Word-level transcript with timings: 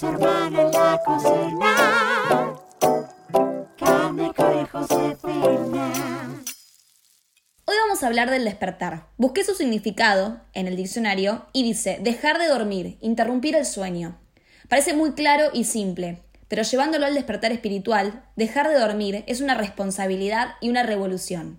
La 0.00 1.00
cocina. 1.04 1.76
Hoy 7.64 7.74
vamos 7.82 8.02
a 8.02 8.06
hablar 8.06 8.30
del 8.30 8.44
despertar. 8.44 9.08
Busqué 9.16 9.42
su 9.42 9.54
significado 9.54 10.40
en 10.52 10.68
el 10.68 10.76
diccionario 10.76 11.46
y 11.52 11.64
dice 11.64 11.98
dejar 12.00 12.38
de 12.38 12.46
dormir, 12.46 12.96
interrumpir 13.00 13.56
el 13.56 13.66
sueño. 13.66 14.20
Parece 14.68 14.94
muy 14.94 15.14
claro 15.14 15.50
y 15.52 15.64
simple, 15.64 16.22
pero 16.46 16.62
llevándolo 16.62 17.04
al 17.04 17.14
despertar 17.14 17.50
espiritual, 17.50 18.22
dejar 18.36 18.68
de 18.68 18.78
dormir 18.78 19.24
es 19.26 19.40
una 19.40 19.56
responsabilidad 19.56 20.50
y 20.60 20.68
una 20.68 20.84
revolución. 20.84 21.58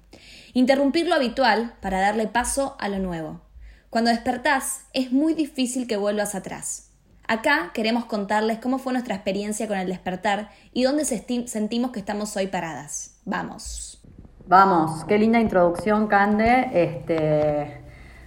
Interrumpir 0.53 1.07
lo 1.07 1.15
habitual 1.15 1.75
para 1.81 1.99
darle 1.99 2.27
paso 2.27 2.77
a 2.79 2.87
lo 2.87 2.99
nuevo. 2.99 3.41
Cuando 3.89 4.11
despertás, 4.11 4.85
es 4.93 5.11
muy 5.11 5.33
difícil 5.33 5.87
que 5.87 5.97
vuelvas 5.97 6.35
atrás. 6.35 6.88
Acá 7.30 7.70
queremos 7.75 8.05
contarles 8.05 8.58
cómo 8.58 8.80
fue 8.80 8.91
nuestra 8.91 9.13
experiencia 9.13 9.67
con 9.67 9.77
el 9.77 9.88
despertar 9.88 10.49
y 10.73 10.81
dónde 10.81 11.05
sentimos 11.05 11.91
que 11.91 11.99
estamos 11.99 12.36
hoy 12.36 12.48
paradas. 12.48 13.20
Vamos. 13.23 14.02
Vamos, 14.48 15.05
qué 15.05 15.20
linda 15.20 15.39
introducción, 15.39 16.08
Cande. 16.08 16.72
Este, 16.73 17.81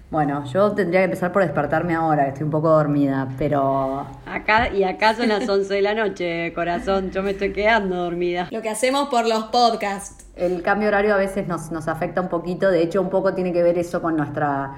bueno, 0.08 0.44
yo 0.44 0.70
tendría 0.70 1.00
que 1.00 1.06
empezar 1.06 1.32
por 1.32 1.42
despertarme 1.42 1.96
ahora, 1.96 2.22
que 2.22 2.28
estoy 2.28 2.44
un 2.44 2.52
poco 2.52 2.68
dormida, 2.68 3.26
pero... 3.38 4.06
Acá, 4.24 4.68
y 4.72 4.84
acá 4.84 5.16
son 5.16 5.30
las 5.30 5.48
11 5.48 5.74
de 5.74 5.82
la 5.82 5.94
noche, 5.94 6.52
corazón, 6.54 7.10
yo 7.10 7.24
me 7.24 7.32
estoy 7.32 7.52
quedando 7.52 7.96
dormida. 7.96 8.46
Lo 8.52 8.62
que 8.62 8.70
hacemos 8.70 9.08
por 9.08 9.26
los 9.26 9.46
podcasts. 9.46 10.24
El 10.36 10.62
cambio 10.62 10.86
horario 10.86 11.12
a 11.12 11.18
veces 11.18 11.48
nos, 11.48 11.72
nos 11.72 11.88
afecta 11.88 12.20
un 12.20 12.28
poquito, 12.28 12.70
de 12.70 12.84
hecho 12.84 13.02
un 13.02 13.10
poco 13.10 13.34
tiene 13.34 13.52
que 13.52 13.64
ver 13.64 13.78
eso 13.78 14.00
con 14.00 14.16
nuestra 14.16 14.76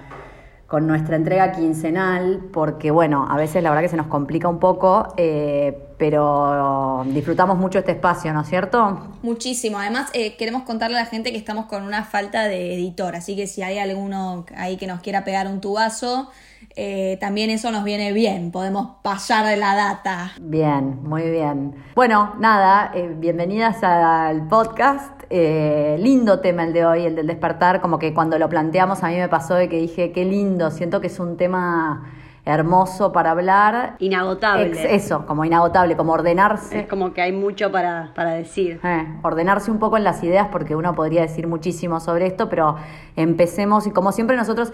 con 0.67 0.87
nuestra 0.87 1.17
entrega 1.17 1.53
quincenal, 1.53 2.49
porque 2.53 2.91
bueno, 2.91 3.27
a 3.29 3.37
veces 3.37 3.63
la 3.63 3.71
verdad 3.71 3.83
que 3.83 3.91
se 3.91 3.97
nos 3.97 4.07
complica 4.07 4.49
un 4.49 4.59
poco, 4.59 5.13
eh, 5.17 5.77
pero 5.99 7.05
disfrutamos 7.07 7.59
mucho 7.59 7.79
este 7.79 7.93
espacio, 7.93 8.33
¿no 8.33 8.41
es 8.41 8.49
cierto? 8.49 9.09
Muchísimo. 9.23 9.79
Además, 9.79 10.11
eh, 10.15 10.37
queremos 10.37 10.63
contarle 10.63 10.97
a 10.97 11.01
la 11.01 11.07
gente 11.07 11.33
que 11.33 11.39
estamos 11.39 11.67
con 11.67 11.83
una 11.83 12.05
falta 12.05 12.45
de 12.45 12.75
editor, 12.75 13.15
así 13.15 13.37
que 13.37 13.47
si 13.47 13.63
hay 13.63 13.79
alguno 13.79 14.47
ahí 14.57 14.77
que 14.77 14.87
nos 14.87 15.01
quiera 15.01 15.23
pegar 15.23 15.47
un 15.49 15.61
tubazo, 15.61 16.31
eh, 16.77 17.19
también 17.21 17.51
eso 17.51 17.71
nos 17.71 17.85
viene 17.85 18.13
bien, 18.13 18.51
podemos 18.51 18.97
pasar 19.03 19.47
de 19.47 19.57
la 19.57 19.77
data. 19.77 20.33
Bien, 20.41 21.03
muy 21.03 21.31
bien. 21.31 21.75
Bueno, 21.95 22.35
nada, 22.39 22.91
bienvenidas 23.19 23.85
al 23.85 24.49
podcast. 24.49 25.24
Eh, 25.37 25.97
lindo 25.99 26.39
tema 26.39 26.63
el 26.63 26.73
de 26.73 26.87
hoy, 26.87 27.07
el 27.07 27.17
del 27.17 27.27
despertar, 27.27 27.81
como 27.81 27.99
que 27.99 28.15
cuando 28.15 28.39
lo 28.39 28.49
planteamos 28.49 29.03
a 29.03 29.09
mí 29.09 29.17
me 29.17 29.29
pasó 29.29 29.57
de 29.57 29.69
que 29.69 29.79
dije, 29.79 30.13
qué 30.13 30.25
lindo, 30.25 30.71
siento 30.71 31.01
que 31.01 31.09
es 31.09 31.19
un 31.19 31.37
tema 31.37 32.05
hermoso 32.45 33.11
para 33.11 33.33
hablar. 33.33 33.97
Inagotable. 33.99 34.95
eso, 34.95 35.27
como 35.27 35.45
inagotable, 35.45 35.97
como 35.97 36.13
ordenarse. 36.13 36.79
Es 36.79 36.87
como 36.87 37.13
que 37.13 37.21
hay 37.21 37.33
mucho 37.33 37.73
para, 37.73 38.13
para 38.15 38.31
decir. 38.31 38.79
Eh, 38.85 39.19
ordenarse 39.25 39.73
un 39.73 39.81
poco 39.81 39.97
en 39.97 40.05
las 40.05 40.23
ideas, 40.23 40.47
porque 40.53 40.77
uno 40.77 40.95
podría 40.95 41.23
decir 41.23 41.49
muchísimo 41.49 41.99
sobre 41.99 42.27
esto, 42.27 42.49
pero 42.49 42.77
empecemos 43.17 43.89
y 43.89 43.91
como 43.91 44.13
siempre 44.13 44.37
nosotros 44.37 44.73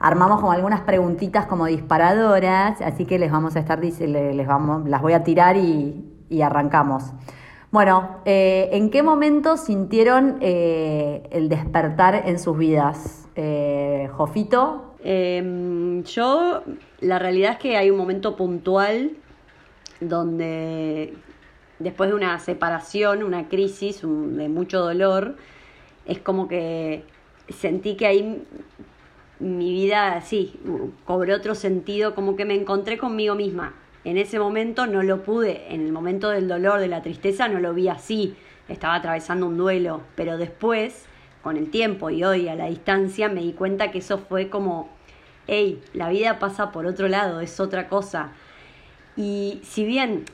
armamos 0.00 0.40
como 0.40 0.50
algunas 0.50 0.80
preguntitas 0.80 1.46
como 1.46 1.66
disparadoras, 1.66 2.80
así 2.80 3.04
que 3.04 3.16
les 3.20 3.30
vamos 3.30 3.54
a 3.54 3.60
estar, 3.60 3.78
les 3.78 4.46
vamos, 4.48 4.88
las 4.88 5.02
voy 5.02 5.12
a 5.12 5.22
tirar 5.22 5.56
y, 5.56 6.04
y 6.28 6.42
arrancamos. 6.42 7.12
Bueno, 7.72 8.20
eh, 8.24 8.68
¿en 8.72 8.90
qué 8.90 9.04
momento 9.04 9.56
sintieron 9.56 10.38
eh, 10.40 11.22
el 11.30 11.48
despertar 11.48 12.24
en 12.26 12.40
sus 12.40 12.58
vidas? 12.58 13.28
Eh, 13.36 14.08
Jofito. 14.12 14.96
Em, 15.04 16.02
yo, 16.02 16.64
la 16.98 17.20
realidad 17.20 17.52
es 17.52 17.58
que 17.58 17.76
hay 17.76 17.88
un 17.90 17.96
momento 17.96 18.34
puntual 18.34 19.12
donde 20.00 21.14
después 21.78 22.10
de 22.10 22.16
una 22.16 22.36
separación, 22.40 23.22
una 23.22 23.48
crisis 23.48 24.02
de 24.02 24.48
mucho 24.48 24.80
dolor, 24.80 25.36
es 26.06 26.18
como 26.18 26.48
que 26.48 27.04
sentí 27.50 27.94
que 27.94 28.06
ahí 28.06 28.42
mi 29.38 29.70
vida, 29.72 30.20
sí, 30.22 30.58
cobró 31.04 31.36
otro 31.36 31.54
sentido, 31.54 32.16
como 32.16 32.34
que 32.34 32.44
me 32.44 32.54
encontré 32.54 32.98
conmigo 32.98 33.36
misma 33.36 33.74
en 34.04 34.16
ese 34.16 34.38
momento 34.38 34.86
no 34.86 35.02
lo 35.02 35.22
pude, 35.22 35.72
en 35.74 35.82
el 35.82 35.92
momento 35.92 36.30
del 36.30 36.48
dolor, 36.48 36.80
de 36.80 36.88
la 36.88 37.02
tristeza, 37.02 37.48
no 37.48 37.60
lo 37.60 37.74
vi 37.74 37.88
así, 37.88 38.34
estaba 38.68 38.94
atravesando 38.94 39.46
un 39.46 39.56
duelo, 39.56 40.02
pero 40.14 40.38
después, 40.38 41.06
con 41.42 41.56
el 41.56 41.70
tiempo 41.70 42.10
y 42.10 42.24
hoy 42.24 42.48
a 42.48 42.54
la 42.54 42.66
distancia, 42.66 43.28
me 43.28 43.42
di 43.42 43.52
cuenta 43.52 43.90
que 43.90 43.98
eso 43.98 44.18
fue 44.18 44.48
como, 44.48 44.88
hey, 45.46 45.82
la 45.92 46.08
vida 46.08 46.38
pasa 46.38 46.72
por 46.72 46.86
otro 46.86 47.08
lado, 47.08 47.40
es 47.40 47.60
otra 47.60 47.88
cosa. 47.88 48.32
Y 49.16 49.60
si 49.64 49.84
bien 49.84 50.24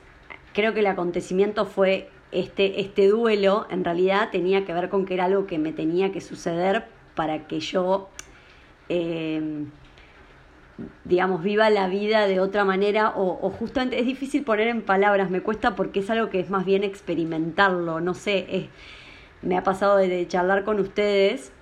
creo 0.52 0.72
que 0.72 0.80
el 0.80 0.86
acontecimiento 0.86 1.66
fue 1.66 2.08
este, 2.30 2.80
este 2.80 3.08
duelo, 3.08 3.66
en 3.70 3.84
realidad 3.84 4.30
tenía 4.30 4.64
que 4.64 4.74
ver 4.74 4.88
con 4.88 5.06
que 5.06 5.14
era 5.14 5.24
algo 5.24 5.46
que 5.46 5.58
me 5.58 5.72
tenía 5.72 6.12
que 6.12 6.20
suceder 6.20 6.86
para 7.14 7.46
que 7.46 7.60
yo... 7.60 8.10
Eh, 8.88 9.64
digamos, 11.04 11.42
viva 11.42 11.70
la 11.70 11.88
vida 11.88 12.26
de 12.26 12.40
otra 12.40 12.64
manera 12.64 13.12
o, 13.16 13.50
justamente 13.50 13.98
es 13.98 14.06
difícil 14.06 14.44
poner 14.44 14.68
en 14.68 14.82
palabras, 14.82 15.30
me 15.30 15.40
cuesta 15.40 15.74
porque 15.74 16.00
es 16.00 16.10
algo 16.10 16.28
que 16.28 16.40
es 16.40 16.50
más 16.50 16.64
bien 16.66 16.84
experimentarlo, 16.84 18.00
no 18.00 18.14
sé, 18.14 18.68
me 19.42 19.56
ha 19.56 19.62
pasado 19.62 19.96
de, 19.96 20.26
charlar 20.28 20.64
con 20.64 20.78
ustedes 20.80 21.52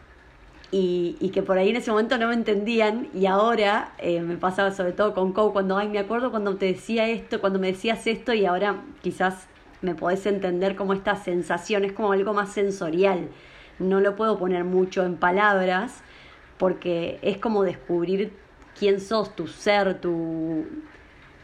y, 0.70 1.16
y, 1.20 1.30
que 1.30 1.42
por 1.42 1.58
ahí 1.58 1.70
en 1.70 1.76
ese 1.76 1.90
momento 1.90 2.18
no 2.18 2.28
me 2.28 2.34
entendían 2.34 3.08
y 3.14 3.26
ahora 3.26 3.92
eh, 3.98 4.20
me 4.22 4.36
pasaba 4.36 4.72
sobre 4.72 4.92
todo 4.92 5.14
con 5.14 5.32
Cow 5.32 5.52
cuando, 5.52 5.76
ay, 5.76 5.88
me 5.88 6.00
acuerdo 6.00 6.30
cuando 6.32 6.56
te 6.56 6.66
decía 6.66 7.08
esto, 7.08 7.40
cuando 7.40 7.60
me 7.60 7.68
decías 7.68 8.06
esto 8.08 8.34
y 8.34 8.46
ahora 8.46 8.82
quizás 9.02 9.46
me 9.82 9.94
podés 9.94 10.26
entender 10.26 10.74
como 10.74 10.92
esta 10.92 11.14
sensación, 11.14 11.84
es 11.84 11.92
como 11.92 12.12
algo 12.12 12.32
más 12.34 12.52
sensorial, 12.52 13.28
no 13.78 14.00
lo 14.00 14.16
puedo 14.16 14.38
poner 14.38 14.64
mucho 14.64 15.04
en 15.04 15.16
palabras 15.16 16.02
porque 16.58 17.18
es 17.22 17.38
como 17.38 17.62
descubrir 17.62 18.32
quién 18.78 19.00
sos, 19.00 19.34
tu 19.34 19.46
ser, 19.46 20.00
tu, 20.00 20.64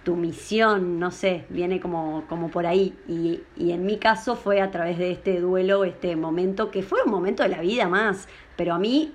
tu 0.04 0.16
misión, 0.16 0.98
no 0.98 1.10
sé, 1.10 1.44
viene 1.48 1.80
como, 1.80 2.24
como 2.28 2.48
por 2.50 2.66
ahí. 2.66 2.94
Y, 3.08 3.40
y, 3.56 3.72
en 3.72 3.84
mi 3.84 3.98
caso 3.98 4.36
fue 4.36 4.60
a 4.60 4.70
través 4.70 4.98
de 4.98 5.12
este 5.12 5.40
duelo, 5.40 5.84
este 5.84 6.16
momento, 6.16 6.70
que 6.70 6.82
fue 6.82 7.02
un 7.04 7.10
momento 7.10 7.42
de 7.42 7.50
la 7.50 7.60
vida 7.60 7.88
más, 7.88 8.28
pero 8.56 8.74
a 8.74 8.78
mí 8.78 9.12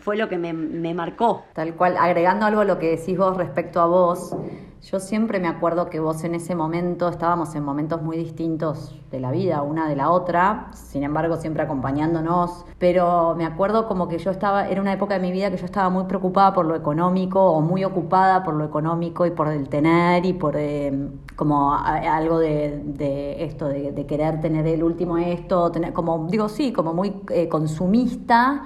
fue 0.00 0.16
lo 0.16 0.28
que 0.28 0.38
me, 0.38 0.94
marcó. 0.94 1.44
Tal 1.52 1.74
cual, 1.74 1.96
agregando 1.96 2.46
algo 2.46 2.60
a 2.60 2.64
lo 2.64 2.78
que 2.78 2.96
decís 2.96 3.16
vos 3.18 3.36
respecto 3.36 3.80
a 3.80 3.86
vos, 3.86 4.34
yo 4.82 5.00
siempre 5.00 5.40
me 5.40 5.48
acuerdo 5.48 5.90
que 5.90 5.98
vos 5.98 6.22
en 6.22 6.36
ese 6.36 6.54
momento 6.54 7.08
estábamos 7.08 7.54
en 7.56 7.64
momentos 7.64 8.02
muy 8.02 8.16
distintos 8.16 8.94
de 9.10 9.18
la 9.18 9.32
vida, 9.32 9.62
una 9.62 9.88
de 9.88 9.96
la 9.96 10.10
otra, 10.10 10.68
sin 10.74 11.02
embargo 11.02 11.36
siempre 11.36 11.62
acompañándonos, 11.64 12.64
pero 12.78 13.34
me 13.36 13.44
acuerdo 13.44 13.88
como 13.88 14.06
que 14.06 14.18
yo 14.18 14.30
estaba, 14.30 14.68
era 14.68 14.80
una 14.80 14.92
época 14.92 15.14
de 15.14 15.20
mi 15.20 15.32
vida 15.32 15.50
que 15.50 15.56
yo 15.56 15.64
estaba 15.64 15.90
muy 15.90 16.04
preocupada 16.04 16.52
por 16.52 16.66
lo 16.66 16.76
económico 16.76 17.44
o 17.44 17.60
muy 17.62 17.84
ocupada 17.84 18.44
por 18.44 18.54
lo 18.54 18.64
económico 18.64 19.26
y 19.26 19.30
por 19.32 19.48
el 19.48 19.68
tener 19.68 20.24
y 20.24 20.34
por 20.34 20.54
eh, 20.56 21.08
como 21.34 21.74
algo 21.74 22.38
de, 22.38 23.42
esto, 23.44 23.66
de, 23.68 24.06
querer 24.06 24.40
tener 24.40 24.66
el 24.68 24.84
último 24.84 25.18
esto, 25.18 25.72
tener, 25.72 25.92
como 25.92 26.28
digo, 26.30 26.48
sí, 26.48 26.72
como 26.72 26.94
muy 26.94 27.12
eh, 27.30 27.48
consumista 27.48 28.62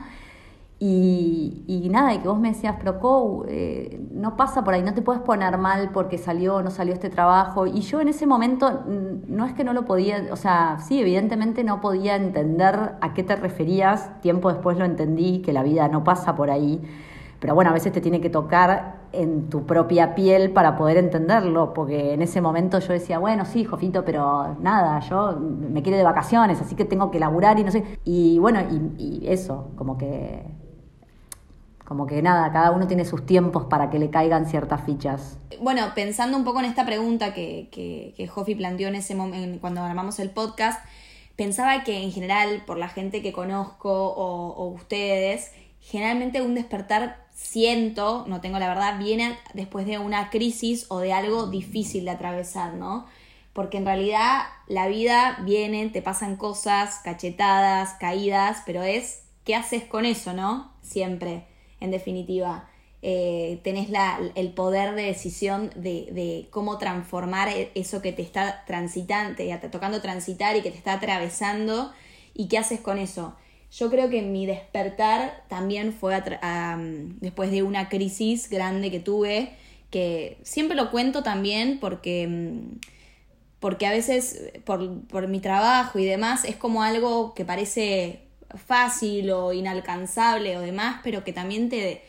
y, 0.82 1.62
y, 1.66 1.90
nada, 1.90 2.14
y 2.14 2.20
que 2.20 2.28
vos 2.28 2.40
me 2.40 2.48
decías, 2.48 2.76
pero 2.78 3.44
eh, 3.48 4.00
no 4.12 4.34
pasa 4.38 4.64
por 4.64 4.72
ahí, 4.72 4.82
no 4.82 4.94
te 4.94 5.02
puedes 5.02 5.20
poner 5.20 5.58
mal 5.58 5.90
porque 5.92 6.16
salió 6.16 6.56
o 6.56 6.62
no 6.62 6.70
salió 6.70 6.94
este 6.94 7.10
trabajo. 7.10 7.66
Y 7.66 7.82
yo 7.82 8.00
en 8.00 8.08
ese 8.08 8.26
momento 8.26 8.82
no 8.86 9.44
es 9.44 9.52
que 9.52 9.62
no 9.62 9.74
lo 9.74 9.84
podía, 9.84 10.28
o 10.32 10.36
sea, 10.36 10.78
sí, 10.80 10.98
evidentemente 10.98 11.64
no 11.64 11.82
podía 11.82 12.16
entender 12.16 12.94
a 12.98 13.12
qué 13.12 13.22
te 13.22 13.36
referías. 13.36 14.18
Tiempo 14.22 14.50
después 14.50 14.78
lo 14.78 14.86
entendí, 14.86 15.42
que 15.42 15.52
la 15.52 15.62
vida 15.62 15.86
no 15.88 16.02
pasa 16.02 16.34
por 16.34 16.50
ahí. 16.50 16.80
Pero 17.40 17.54
bueno, 17.54 17.70
a 17.70 17.74
veces 17.74 17.92
te 17.92 18.00
tiene 18.00 18.22
que 18.22 18.30
tocar 18.30 19.00
en 19.12 19.50
tu 19.50 19.66
propia 19.66 20.14
piel 20.14 20.50
para 20.50 20.78
poder 20.78 20.96
entenderlo, 20.96 21.74
porque 21.74 22.14
en 22.14 22.22
ese 22.22 22.40
momento 22.40 22.78
yo 22.78 22.94
decía, 22.94 23.18
bueno, 23.18 23.44
sí, 23.44 23.66
Jofito, 23.66 24.02
pero 24.06 24.56
nada, 24.62 24.98
yo 25.00 25.38
me 25.38 25.82
quiero 25.82 25.98
de 25.98 26.04
vacaciones, 26.04 26.58
así 26.62 26.74
que 26.74 26.86
tengo 26.86 27.10
que 27.10 27.20
laburar 27.20 27.58
y 27.58 27.64
no 27.64 27.70
sé. 27.70 27.84
Y 28.04 28.38
bueno, 28.38 28.60
y 28.96 29.24
eso, 29.26 29.72
como 29.76 29.98
que 29.98 30.69
como 31.90 32.06
que 32.06 32.22
nada, 32.22 32.52
cada 32.52 32.70
uno 32.70 32.86
tiene 32.86 33.04
sus 33.04 33.26
tiempos 33.26 33.64
para 33.64 33.90
que 33.90 33.98
le 33.98 34.10
caigan 34.10 34.46
ciertas 34.46 34.84
fichas. 34.84 35.38
Bueno, 35.60 35.90
pensando 35.96 36.36
un 36.36 36.44
poco 36.44 36.60
en 36.60 36.66
esta 36.66 36.86
pregunta 36.86 37.34
que, 37.34 37.68
que, 37.72 38.14
que 38.16 38.28
Jofi 38.28 38.54
planteó 38.54 38.86
en 38.86 38.94
ese 38.94 39.16
momento, 39.16 39.60
cuando 39.60 39.82
armamos 39.82 40.20
el 40.20 40.30
podcast, 40.30 40.84
pensaba 41.34 41.82
que 41.82 42.00
en 42.00 42.12
general, 42.12 42.62
por 42.64 42.78
la 42.78 42.88
gente 42.88 43.22
que 43.22 43.32
conozco 43.32 43.90
o, 43.90 44.52
o 44.52 44.68
ustedes, 44.68 45.50
generalmente 45.80 46.42
un 46.42 46.54
despertar 46.54 47.26
siento, 47.34 48.24
no 48.28 48.40
tengo 48.40 48.60
la 48.60 48.68
verdad, 48.68 48.96
viene 49.00 49.36
después 49.54 49.84
de 49.84 49.98
una 49.98 50.30
crisis 50.30 50.86
o 50.90 51.00
de 51.00 51.12
algo 51.12 51.48
difícil 51.48 52.04
de 52.04 52.12
atravesar, 52.12 52.74
¿no? 52.74 53.06
Porque 53.52 53.78
en 53.78 53.86
realidad 53.86 54.42
la 54.68 54.86
vida 54.86 55.40
viene, 55.44 55.88
te 55.88 56.02
pasan 56.02 56.36
cosas, 56.36 57.00
cachetadas, 57.02 57.94
caídas, 57.94 58.62
pero 58.64 58.84
es 58.84 59.24
qué 59.42 59.56
haces 59.56 59.82
con 59.82 60.04
eso, 60.04 60.34
¿no? 60.34 60.70
Siempre 60.82 61.49
en 61.80 61.90
definitiva. 61.90 62.68
eh, 63.02 63.60
tenés 63.64 63.88
la, 63.88 64.20
el 64.34 64.52
poder 64.52 64.94
de 64.94 65.04
decisión 65.04 65.70
de, 65.74 66.08
de, 66.12 66.48
cómo 66.50 66.76
transformar 66.76 67.48
e, 67.48 67.70
eso 67.74 68.02
que 68.02 68.12
te 68.12 68.20
está 68.22 68.64
transitando, 68.66 69.36
te 69.36 69.56
tocando 69.70 70.02
transitar 70.02 70.54
y 70.56 70.60
que 70.62 70.70
te 70.70 70.76
está 70.76 70.94
atravesando 70.94 71.92
y 72.34 72.48
qué 72.48 72.58
haces 72.58 72.80
con 72.80 72.98
eso. 72.98 73.34
Yo 73.72 73.88
creo 73.88 74.10
que 74.10 74.22
mi 74.22 74.46
despertar 74.46 75.44
también 75.48 75.92
fue 75.92 76.20
después 77.20 77.50
de 77.50 77.62
una 77.62 77.88
crisis 77.88 78.50
grande 78.50 78.90
que 78.90 79.00
tuve, 79.00 79.50
que 79.90 80.38
siempre 80.42 80.76
lo 80.76 80.90
cuento 80.90 81.22
también 81.22 81.78
porque, 81.80 82.26
mm, 82.26 82.80
porque 83.60 83.86
a 83.86 83.90
veces 83.90 84.50
por, 84.64 85.02
por 85.06 85.28
mi 85.28 85.40
trabajo 85.40 85.98
y 85.98 86.04
demás 86.04 86.44
es 86.44 86.56
como 86.56 86.82
algo 86.82 87.34
que 87.34 87.44
parece 87.44 88.29
fácil 88.56 89.30
o 89.30 89.52
inalcanzable 89.52 90.56
o 90.56 90.60
demás, 90.60 91.00
pero 91.02 91.24
que 91.24 91.32
también 91.32 91.68
te, 91.68 92.02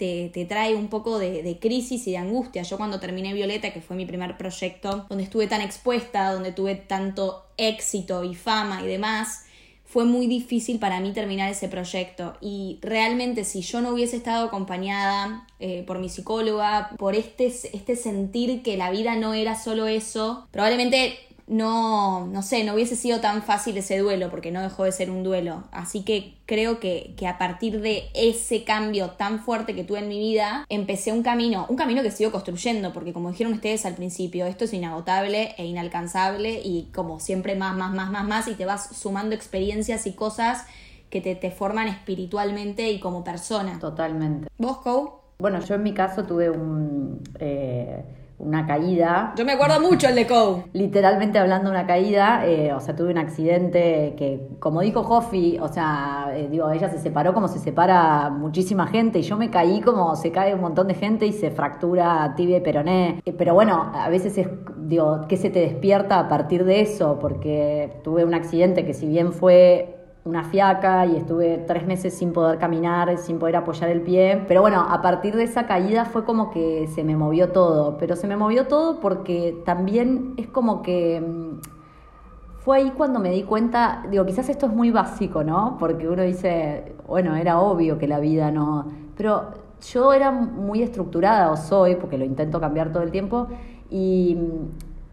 te, 0.00 0.46
trae 0.48 0.74
un 0.74 0.88
poco 0.88 1.18
de, 1.18 1.58
crisis 1.60 2.06
y 2.06 2.12
de 2.12 2.18
angustia. 2.18 2.62
Yo 2.62 2.78
cuando 2.78 3.00
terminé 3.00 3.34
Violeta, 3.34 3.72
que 3.72 3.80
fue 3.80 3.96
mi 3.96 4.06
primer 4.06 4.36
proyecto, 4.38 5.06
donde 5.08 5.24
estuve 5.24 5.46
tan 5.46 5.60
expuesta, 5.60 6.32
donde 6.32 6.52
tuve 6.52 6.74
tanto 6.74 7.44
éxito 7.56 8.24
y 8.24 8.34
fama 8.34 8.82
y 8.82 8.86
demás, 8.86 9.44
fue 9.84 10.04
muy 10.04 10.28
difícil 10.28 10.78
para 10.78 11.00
mí 11.00 11.12
terminar 11.12 11.50
ese 11.50 11.68
proyecto. 11.68 12.34
Y 12.40 12.78
realmente 12.80 13.44
si 13.44 13.60
yo 13.60 13.80
no 13.80 13.90
hubiese 13.90 14.16
estado 14.16 14.46
acompañada 14.46 15.46
eh, 15.58 15.82
por 15.86 15.98
mi 15.98 16.08
psicóloga, 16.08 16.90
por 16.96 17.14
este, 17.14 17.46
este 17.46 17.96
sentir 17.96 18.62
que 18.62 18.76
la 18.76 18.90
vida 18.90 19.16
no 19.16 19.34
era 19.34 19.60
solo 19.60 19.86
eso, 19.86 20.46
probablemente 20.52 21.18
no, 21.46 22.26
no 22.26 22.42
sé, 22.42 22.64
no 22.64 22.74
hubiese 22.74 22.96
sido 22.96 23.20
tan 23.20 23.42
fácil 23.42 23.76
ese 23.76 23.98
duelo, 23.98 24.30
porque 24.30 24.50
no 24.50 24.62
dejó 24.62 24.84
de 24.84 24.92
ser 24.92 25.10
un 25.10 25.22
duelo. 25.22 25.64
Así 25.72 26.02
que 26.02 26.34
creo 26.46 26.80
que, 26.80 27.14
que, 27.16 27.26
a 27.26 27.38
partir 27.38 27.80
de 27.80 28.04
ese 28.14 28.64
cambio 28.64 29.10
tan 29.10 29.40
fuerte 29.40 29.74
que 29.74 29.84
tuve 29.84 30.00
en 30.00 30.08
mi 30.08 30.18
vida, 30.18 30.64
empecé 30.68 31.12
un 31.12 31.22
camino, 31.22 31.66
un 31.68 31.76
camino 31.76 32.02
que 32.02 32.10
sigo 32.10 32.30
construyendo, 32.30 32.92
porque 32.92 33.12
como 33.12 33.30
dijeron 33.30 33.52
ustedes 33.52 33.86
al 33.86 33.94
principio, 33.94 34.46
esto 34.46 34.64
es 34.64 34.72
inagotable 34.72 35.54
e 35.58 35.66
inalcanzable 35.66 36.60
y 36.64 36.88
como 36.94 37.20
siempre 37.20 37.54
más, 37.54 37.76
más, 37.76 37.92
más, 37.92 38.10
más, 38.10 38.26
más, 38.26 38.48
y 38.48 38.54
te 38.54 38.64
vas 38.64 38.96
sumando 38.96 39.34
experiencias 39.34 40.06
y 40.06 40.12
cosas 40.12 40.66
que 41.10 41.20
te, 41.20 41.34
te 41.34 41.50
forman 41.50 41.88
espiritualmente 41.88 42.90
y 42.90 43.00
como 43.00 43.24
persona. 43.24 43.78
Totalmente. 43.80 44.48
¿Vos, 44.58 44.78
Cole? 44.78 45.10
Bueno, 45.38 45.60
yo 45.60 45.74
en 45.74 45.82
mi 45.82 45.94
caso 45.94 46.24
tuve 46.24 46.50
un... 46.50 47.22
Eh 47.38 48.04
una 48.40 48.66
caída. 48.66 49.34
Yo 49.36 49.44
me 49.44 49.52
acuerdo 49.52 49.80
mucho 49.80 50.08
el 50.08 50.14
de 50.14 50.26
Cow. 50.26 50.64
Literalmente 50.72 51.38
hablando 51.38 51.70
una 51.70 51.86
caída, 51.86 52.46
eh, 52.46 52.72
o 52.72 52.80
sea, 52.80 52.96
tuve 52.96 53.10
un 53.10 53.18
accidente 53.18 54.14
que, 54.16 54.48
como 54.58 54.80
dijo 54.80 55.00
Hoffi, 55.00 55.58
o 55.60 55.68
sea, 55.68 56.32
eh, 56.34 56.48
digo, 56.50 56.70
ella 56.70 56.88
se 56.88 56.98
separó 56.98 57.34
como 57.34 57.48
se 57.48 57.58
separa 57.58 58.30
muchísima 58.30 58.86
gente 58.86 59.18
y 59.18 59.22
yo 59.22 59.36
me 59.36 59.50
caí 59.50 59.80
como 59.80 60.16
se 60.16 60.32
cae 60.32 60.54
un 60.54 60.60
montón 60.60 60.88
de 60.88 60.94
gente 60.94 61.26
y 61.26 61.32
se 61.32 61.50
fractura 61.50 62.34
tibia 62.36 62.58
y 62.58 62.60
peroné. 62.60 63.20
Eh, 63.24 63.32
pero 63.32 63.54
bueno, 63.54 63.92
a 63.94 64.08
veces 64.08 64.36
es, 64.38 64.48
digo, 64.78 65.26
¿qué 65.28 65.36
se 65.36 65.50
te 65.50 65.60
despierta 65.60 66.18
a 66.18 66.28
partir 66.28 66.64
de 66.64 66.80
eso? 66.80 67.18
Porque 67.20 68.00
tuve 68.02 68.24
un 68.24 68.34
accidente 68.34 68.84
que 68.84 68.94
si 68.94 69.06
bien 69.06 69.32
fue 69.32 69.99
una 70.24 70.44
fiaca 70.44 71.06
y 71.06 71.16
estuve 71.16 71.64
tres 71.66 71.86
meses 71.86 72.14
sin 72.14 72.32
poder 72.32 72.58
caminar, 72.58 73.16
sin 73.18 73.38
poder 73.38 73.56
apoyar 73.56 73.90
el 73.90 74.02
pie. 74.02 74.44
Pero 74.46 74.60
bueno, 74.60 74.80
a 74.88 75.00
partir 75.00 75.34
de 75.34 75.44
esa 75.44 75.66
caída 75.66 76.04
fue 76.04 76.24
como 76.24 76.50
que 76.50 76.88
se 76.94 77.04
me 77.04 77.16
movió 77.16 77.50
todo. 77.50 77.96
Pero 77.98 78.16
se 78.16 78.26
me 78.26 78.36
movió 78.36 78.66
todo 78.66 79.00
porque 79.00 79.62
también 79.64 80.34
es 80.36 80.46
como 80.46 80.82
que 80.82 81.20
mm, 81.20 81.60
fue 82.60 82.78
ahí 82.78 82.92
cuando 82.96 83.18
me 83.18 83.30
di 83.30 83.44
cuenta, 83.44 84.04
digo, 84.10 84.26
quizás 84.26 84.48
esto 84.50 84.66
es 84.66 84.72
muy 84.72 84.90
básico, 84.90 85.42
¿no? 85.42 85.76
Porque 85.78 86.06
uno 86.08 86.22
dice, 86.22 86.94
bueno, 87.06 87.34
era 87.36 87.58
obvio 87.58 87.98
que 87.98 88.06
la 88.06 88.20
vida 88.20 88.50
no... 88.50 88.86
Pero 89.16 89.48
yo 89.80 90.12
era 90.12 90.30
muy 90.30 90.82
estructurada, 90.82 91.50
o 91.50 91.56
soy, 91.56 91.96
porque 91.96 92.18
lo 92.18 92.24
intento 92.24 92.60
cambiar 92.60 92.92
todo 92.92 93.02
el 93.02 93.10
tiempo, 93.10 93.48
y 93.90 94.36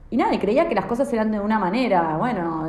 y 0.09 0.15
nada, 0.15 0.33
y 0.33 0.37
creía 0.37 0.69
que 0.69 0.75
las 0.75 0.85
cosas 0.85 1.11
eran 1.11 1.31
de 1.31 1.39
una 1.39 1.59
manera, 1.59 2.15
bueno, 2.17 2.65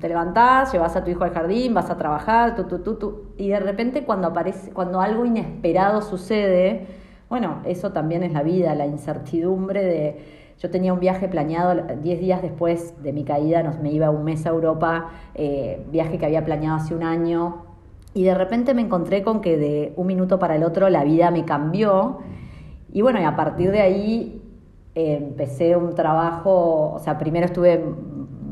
te 0.00 0.08
levantás, 0.08 0.72
llevas 0.72 0.96
a 0.96 1.04
tu 1.04 1.10
hijo 1.10 1.24
al 1.24 1.32
jardín, 1.32 1.74
vas 1.74 1.90
a 1.90 1.98
trabajar, 1.98 2.56
tú, 2.56 2.64
tú, 2.64 2.78
tú, 2.78 2.94
tú, 2.94 3.22
y 3.36 3.48
de 3.48 3.60
repente 3.60 4.04
cuando 4.04 4.28
aparece, 4.28 4.70
cuando 4.70 5.00
algo 5.02 5.26
inesperado 5.26 6.00
sucede, 6.00 6.86
bueno, 7.28 7.58
eso 7.64 7.92
también 7.92 8.22
es 8.22 8.32
la 8.32 8.42
vida, 8.42 8.74
la 8.74 8.86
incertidumbre 8.86 9.84
de, 9.84 10.24
yo 10.58 10.70
tenía 10.70 10.94
un 10.94 11.00
viaje 11.00 11.28
planeado 11.28 11.82
10 12.02 12.20
días 12.20 12.40
después 12.40 13.02
de 13.02 13.12
mi 13.12 13.24
caída, 13.24 13.62
nos, 13.62 13.78
me 13.78 13.92
iba 13.92 14.08
un 14.08 14.24
mes 14.24 14.46
a 14.46 14.48
Europa, 14.48 15.10
eh, 15.34 15.84
viaje 15.90 16.16
que 16.16 16.24
había 16.24 16.46
planeado 16.46 16.76
hace 16.76 16.94
un 16.94 17.02
año, 17.02 17.66
y 18.14 18.24
de 18.24 18.34
repente 18.34 18.72
me 18.72 18.80
encontré 18.80 19.22
con 19.22 19.42
que 19.42 19.58
de 19.58 19.92
un 19.96 20.06
minuto 20.06 20.38
para 20.38 20.56
el 20.56 20.64
otro 20.64 20.88
la 20.88 21.04
vida 21.04 21.30
me 21.30 21.44
cambió, 21.44 22.20
y 22.90 23.02
bueno, 23.02 23.20
y 23.20 23.24
a 23.24 23.36
partir 23.36 23.70
de 23.70 23.82
ahí 23.82 24.39
empecé 24.94 25.76
un 25.76 25.94
trabajo, 25.94 26.92
o 26.92 26.98
sea, 26.98 27.18
primero 27.18 27.46
estuve 27.46 27.82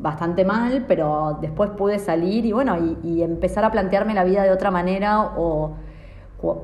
bastante 0.01 0.45
mal, 0.45 0.85
pero 0.87 1.39
después 1.41 1.71
pude 1.71 1.99
salir 1.99 2.47
y 2.47 2.53
bueno, 2.53 2.77
y, 3.03 3.23
empezar 3.23 3.65
a 3.65 3.71
plantearme 3.71 4.15
la 4.15 4.25
vida 4.25 4.43
de 4.43 4.51
otra 4.51 4.71
manera 4.71 5.33
o, 5.37 5.75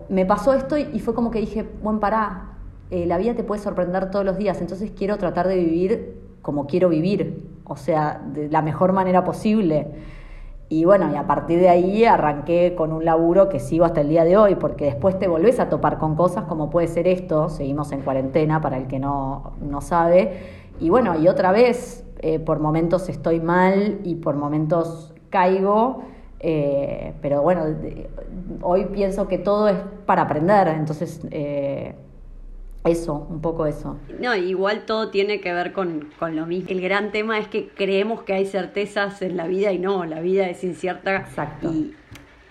me 0.08 0.24
pasó 0.24 0.52
esto 0.54 0.76
y, 0.78 1.00
fue 1.00 1.14
como 1.14 1.30
que 1.32 1.40
dije, 1.40 1.68
bueno, 1.82 1.98
pará, 1.98 2.52
eh, 2.90 3.06
la 3.06 3.18
vida 3.18 3.34
te 3.34 3.42
puede 3.42 3.60
sorprender 3.60 4.10
todos 4.10 4.24
los 4.24 4.38
días, 4.38 4.60
entonces 4.60 4.92
quiero 4.96 5.18
tratar 5.18 5.48
de 5.48 5.56
vivir 5.56 6.20
como 6.42 6.66
quiero 6.66 6.88
vivir, 6.90 7.42
o 7.64 7.76
sea, 7.76 8.22
de 8.32 8.48
la 8.50 8.62
mejor 8.62 8.92
manera 8.92 9.24
posible. 9.24 9.88
Y 10.68 10.84
bueno, 10.84 11.10
y 11.12 11.16
a 11.16 11.26
partir 11.26 11.60
de 11.60 11.68
ahí 11.68 12.04
arranqué 12.04 12.74
con 12.74 12.92
un 12.92 13.04
laburo 13.04 13.48
que 13.48 13.60
sigo 13.60 13.84
hasta 13.84 14.00
el 14.00 14.08
día 14.08 14.24
de 14.24 14.36
hoy, 14.36 14.54
porque 14.54 14.86
después 14.86 15.18
te 15.18 15.28
volvés 15.28 15.60
a 15.60 15.68
topar 15.68 15.98
con 15.98 16.16
cosas 16.16 16.44
como 16.44 16.70
puede 16.70 16.88
ser 16.88 17.06
esto, 17.06 17.50
seguimos 17.50 17.92
en 17.92 18.00
cuarentena 18.00 18.60
para 18.60 18.78
el 18.78 18.86
que 18.86 18.98
no, 18.98 19.52
no 19.60 19.80
sabe, 19.82 20.64
y 20.80 20.88
bueno, 20.88 21.18
y 21.18 21.28
otra 21.28 21.52
vez, 21.52 22.04
eh, 22.20 22.38
por 22.38 22.60
momentos 22.60 23.08
estoy 23.08 23.40
mal 23.40 24.00
y 24.04 24.16
por 24.16 24.36
momentos 24.36 25.14
caigo, 25.28 26.02
eh, 26.40 27.14
pero 27.20 27.42
bueno, 27.42 27.64
hoy 28.62 28.86
pienso 28.86 29.28
que 29.28 29.38
todo 29.38 29.68
es 29.68 29.76
para 30.06 30.22
aprender, 30.22 30.68
entonces... 30.68 31.20
Eh, 31.30 31.94
eso, 32.84 33.26
un 33.30 33.40
poco 33.40 33.66
eso. 33.66 33.98
No, 34.20 34.34
igual 34.36 34.84
todo 34.84 35.10
tiene 35.10 35.40
que 35.40 35.52
ver 35.52 35.72
con, 35.72 36.10
lo 36.20 36.46
mismo. 36.46 36.68
El 36.70 36.80
gran 36.80 37.12
tema 37.12 37.38
es 37.38 37.48
que 37.48 37.68
creemos 37.68 38.22
que 38.22 38.34
hay 38.34 38.46
certezas 38.46 39.22
en 39.22 39.36
la 39.36 39.46
vida 39.46 39.72
y 39.72 39.78
no, 39.78 40.04
la 40.04 40.20
vida 40.20 40.48
es 40.48 40.62
incierta. 40.64 41.16
Exacto. 41.16 41.72
Y, 41.72 41.94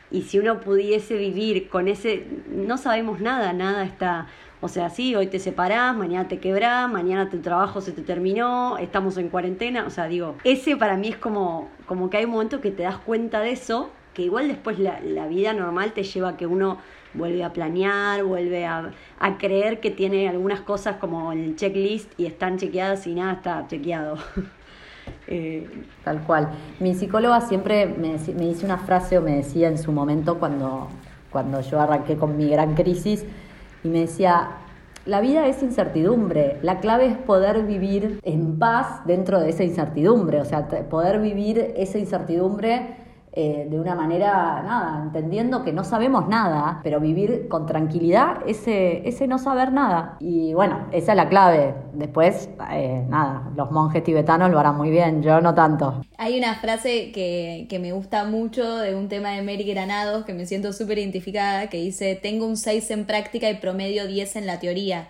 y 0.09 0.23
si 0.23 0.39
uno 0.39 0.59
pudiese 0.59 1.17
vivir 1.17 1.69
con 1.69 1.87
ese, 1.87 2.25
no 2.49 2.77
sabemos 2.77 3.19
nada, 3.19 3.53
nada 3.53 3.83
está, 3.83 4.27
o 4.61 4.69
sea, 4.69 4.89
sí, 4.89 5.15
hoy 5.15 5.27
te 5.27 5.39
separás, 5.39 5.95
mañana 5.95 6.27
te 6.27 6.39
quebrás, 6.39 6.89
mañana 6.89 7.29
tu 7.29 7.39
trabajo 7.39 7.81
se 7.81 7.91
te 7.91 8.01
terminó, 8.01 8.77
estamos 8.77 9.17
en 9.17 9.29
cuarentena, 9.29 9.85
o 9.85 9.89
sea, 9.89 10.07
digo, 10.07 10.35
ese 10.43 10.77
para 10.77 10.97
mí 10.97 11.09
es 11.09 11.17
como, 11.17 11.69
como 11.85 12.09
que 12.09 12.17
hay 12.17 12.25
un 12.25 12.31
momento 12.31 12.61
que 12.61 12.71
te 12.71 12.83
das 12.83 12.97
cuenta 12.97 13.41
de 13.41 13.51
eso, 13.51 13.89
que 14.13 14.21
igual 14.23 14.47
después 14.47 14.79
la, 14.79 14.99
la 15.01 15.27
vida 15.27 15.53
normal 15.53 15.93
te 15.93 16.03
lleva 16.03 16.29
a 16.29 16.37
que 16.37 16.47
uno 16.47 16.77
vuelve 17.13 17.43
a 17.43 17.53
planear, 17.53 18.23
vuelve 18.23 18.65
a, 18.65 18.91
creer 19.39 19.79
que 19.79 19.91
tiene 19.91 20.27
algunas 20.27 20.61
cosas 20.61 20.97
como 20.97 21.31
el 21.31 21.55
checklist 21.55 22.11
y 22.19 22.25
están 22.25 22.57
chequeadas 22.57 23.07
y 23.07 23.15
nada 23.15 23.33
está 23.33 23.67
chequeado. 23.67 24.17
Eh, 25.27 25.69
Tal 26.05 26.21
cual. 26.23 26.49
Mi 26.79 26.95
psicóloga 26.95 27.41
siempre 27.41 27.85
me, 27.85 28.15
me 28.33 28.45
dice 28.45 28.65
una 28.65 28.77
frase 28.77 29.17
o 29.17 29.21
me 29.21 29.35
decía 29.35 29.67
en 29.67 29.77
su 29.77 29.91
momento 29.91 30.39
cuando, 30.39 30.87
cuando 31.29 31.59
yo 31.59 31.81
arranqué 31.81 32.15
con 32.15 32.37
mi 32.37 32.49
gran 32.49 32.73
crisis 32.73 33.25
y 33.83 33.89
me 33.89 33.99
decía, 33.99 34.51
la 35.05 35.19
vida 35.19 35.47
es 35.47 35.61
incertidumbre, 35.61 36.57
la 36.61 36.79
clave 36.79 37.07
es 37.07 37.17
poder 37.17 37.63
vivir 37.63 38.21
en 38.23 38.57
paz 38.57 39.05
dentro 39.05 39.41
de 39.41 39.49
esa 39.49 39.65
incertidumbre, 39.65 40.39
o 40.39 40.45
sea, 40.45 40.67
poder 40.89 41.19
vivir 41.19 41.73
esa 41.75 41.99
incertidumbre 41.99 43.02
eh, 43.35 43.65
de 43.67 43.79
una 43.79 43.95
manera, 43.95 44.61
nada, 44.63 45.01
entendiendo 45.01 45.63
que 45.63 45.73
no 45.73 45.83
sabemos 45.83 46.27
nada, 46.27 46.81
pero 46.83 46.99
vivir 46.99 47.47
con 47.47 47.65
tranquilidad 47.65 48.37
ese, 48.45 49.07
ese 49.09 49.27
no 49.27 49.39
saber 49.39 49.71
nada. 49.71 50.17
Y 50.19 50.53
bueno, 50.53 50.87
esa 50.91 51.13
es 51.13 51.15
la 51.15 51.29
clave. 51.29 51.73
Después, 51.93 52.47
eh, 52.71 53.03
nada, 53.09 53.49
los 53.55 53.71
monjes 53.71 54.03
tibetanos 54.03 54.51
lo 54.51 54.59
harán 54.59 54.77
muy 54.77 54.91
bien, 54.91 55.23
yo 55.23 55.41
no 55.41 55.55
tanto. 55.55 56.03
Hay 56.17 56.37
una 56.37 56.53
frase 56.55 57.11
que, 57.11 57.65
que 57.69 57.79
me 57.79 57.91
gusta 57.91 58.23
mucho 58.25 58.77
de 58.77 58.93
un 58.93 59.09
tema 59.09 59.31
de 59.31 59.41
Mary 59.41 59.63
Granados, 59.63 60.25
que 60.25 60.35
me 60.35 60.45
siento 60.45 60.71
súper 60.71 60.99
identificada, 60.99 61.69
que 61.69 61.77
dice, 61.77 62.19
tengo 62.21 62.45
un 62.45 62.55
6 62.55 62.91
en 62.91 63.05
práctica 63.05 63.49
y 63.49 63.55
promedio 63.55 64.05
10 64.05 64.35
en 64.35 64.45
la 64.45 64.59
teoría. 64.59 65.07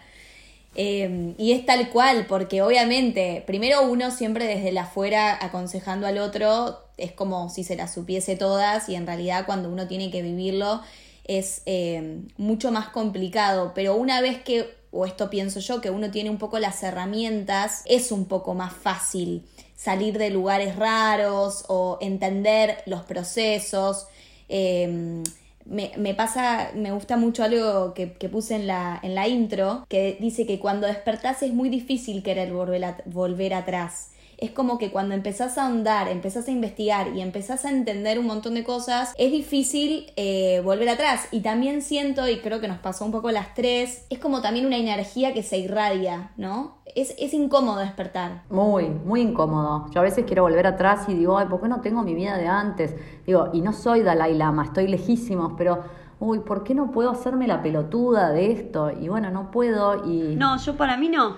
Eh, 0.76 1.36
y 1.38 1.52
es 1.52 1.66
tal 1.66 1.90
cual, 1.90 2.26
porque 2.28 2.62
obviamente, 2.62 3.44
primero 3.46 3.84
uno 3.84 4.10
siempre 4.10 4.48
desde 4.48 4.72
la 4.72 4.84
afuera 4.84 5.38
aconsejando 5.40 6.08
al 6.08 6.18
otro, 6.18 6.80
es 6.98 7.12
como 7.12 7.50
si 7.50 7.64
se 7.64 7.76
las 7.76 7.94
supiese 7.94 8.36
todas 8.36 8.90
y 8.90 8.96
en 8.96 9.06
realidad 9.06 9.46
cuando 9.46 9.70
uno 9.70 9.88
tiene 9.88 10.10
que 10.10 10.22
vivirlo 10.22 10.82
es 11.26 11.62
eh, 11.66 12.22
mucho 12.38 12.72
más 12.72 12.90
complicado, 12.90 13.72
pero 13.74 13.96
una 13.96 14.20
vez 14.20 14.42
que, 14.44 14.76
o 14.92 15.06
esto 15.06 15.30
pienso 15.30 15.60
yo, 15.60 15.80
que 15.80 15.90
uno 15.90 16.12
tiene 16.12 16.30
un 16.30 16.38
poco 16.38 16.60
las 16.60 16.84
herramientas, 16.84 17.84
es 17.86 18.12
un 18.12 18.26
poco 18.26 18.54
más 18.54 18.74
fácil 18.74 19.46
salir 19.76 20.18
de 20.18 20.30
lugares 20.30 20.76
raros 20.76 21.66
o 21.68 21.98
entender 22.02 22.84
los 22.86 23.04
procesos. 23.04 24.08
Eh, 24.50 25.24
Me, 25.66 25.92
me 25.98 26.14
pasa, 26.16 26.72
me 26.76 26.92
gusta 26.92 27.18
mucho 27.18 27.44
algo 27.44 27.94
que, 27.94 28.14
que 28.14 28.30
puse 28.30 28.56
en 28.56 28.68
la, 28.68 29.00
en 29.04 29.16
la 29.16 29.28
intro, 29.28 29.86
que 29.90 30.18
dice 30.20 30.46
que 30.46 30.60
cuando 30.60 30.88
despertás 30.88 31.42
es 31.44 31.54
muy 31.54 31.70
difícil 31.70 32.24
querer 32.24 32.52
volver, 32.54 32.84
a- 32.86 32.98
volver 33.06 33.54
atrás. 33.54 34.13
Es 34.44 34.52
como 34.52 34.78
que 34.78 34.92
cuando 34.92 35.16
empezás 35.16 35.58
a 35.58 35.68
ahondar, 35.68 36.10
empezás 36.10 36.50
a 36.50 36.52
investigar 36.52 37.16
y 37.16 37.22
empezás 37.22 37.64
a 37.64 37.70
entender 37.70 38.20
un 38.20 38.26
montón 38.26 38.56
de 38.56 38.66
cosas, 38.66 39.14
es 39.18 39.32
difícil 39.32 40.12
eh, 40.18 40.62
volver 40.66 40.90
atrás. 40.90 41.30
Y 41.32 41.40
también 41.40 41.82
siento, 41.82 42.28
y 42.28 42.40
creo 42.40 42.60
que 42.60 42.68
nos 42.68 42.80
pasó 42.80 43.06
un 43.06 43.14
poco 43.14 43.32
las 43.32 43.54
tres, 43.54 44.06
es 44.10 44.20
como 44.20 44.42
también 44.42 44.66
una 44.66 44.76
energía 44.76 45.34
que 45.34 45.44
se 45.44 45.60
irradia, 45.60 46.32
¿no? 46.36 46.76
Es, 46.94 47.16
es 47.18 47.34
incómodo 47.34 47.80
despertar. 47.80 48.44
Muy, 48.50 48.90
muy 48.90 49.22
incómodo. 49.22 49.86
Yo 49.92 50.02
a 50.02 50.04
veces 50.04 50.26
quiero 50.26 50.44
volver 50.44 50.68
atrás 50.68 51.06
y 51.08 51.14
digo, 51.14 51.38
ay, 51.38 51.48
¿por 51.48 51.62
qué 51.62 51.70
no 51.70 51.80
tengo 51.80 52.04
mi 52.04 52.14
vida 52.14 52.36
de 52.36 52.48
antes? 52.48 52.94
Digo, 53.26 53.50
y 53.54 53.62
no 53.62 53.72
soy 53.72 54.02
Dalai 54.02 54.34
Lama, 54.34 54.66
estoy 54.66 54.90
lejísimos, 54.90 55.54
pero, 55.58 55.86
uy, 56.20 56.40
¿por 56.40 56.66
qué 56.66 56.76
no 56.76 56.92
puedo 56.92 57.12
hacerme 57.12 57.48
la 57.48 57.62
pelotuda 57.62 58.32
de 58.32 58.52
esto? 58.52 58.92
Y 58.92 59.08
bueno, 59.08 59.32
no 59.32 59.52
puedo 59.52 60.06
y... 60.06 60.36
No, 60.36 60.58
yo 60.58 60.76
para 60.76 60.98
mí 60.98 61.08
no. 61.08 61.38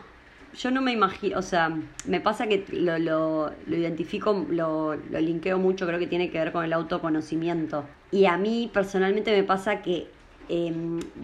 Yo 0.57 0.71
no 0.71 0.81
me 0.81 0.93
imagino, 0.93 1.37
o 1.37 1.41
sea, 1.41 1.69
me 2.05 2.21
pasa 2.21 2.47
que 2.47 2.65
lo, 2.71 2.97
lo, 2.97 3.51
lo 3.65 3.75
identifico, 3.75 4.45
lo, 4.49 4.95
lo 4.95 5.19
linkeo 5.19 5.59
mucho, 5.59 5.85
creo 5.85 5.99
que 5.99 6.07
tiene 6.07 6.29
que 6.29 6.39
ver 6.39 6.53
con 6.53 6.63
el 6.63 6.71
autoconocimiento. 6.71 7.83
Y 8.11 8.25
a 8.25 8.37
mí 8.37 8.69
personalmente 8.73 9.31
me 9.31 9.43
pasa 9.43 9.81
que 9.81 10.07
eh, 10.47 10.73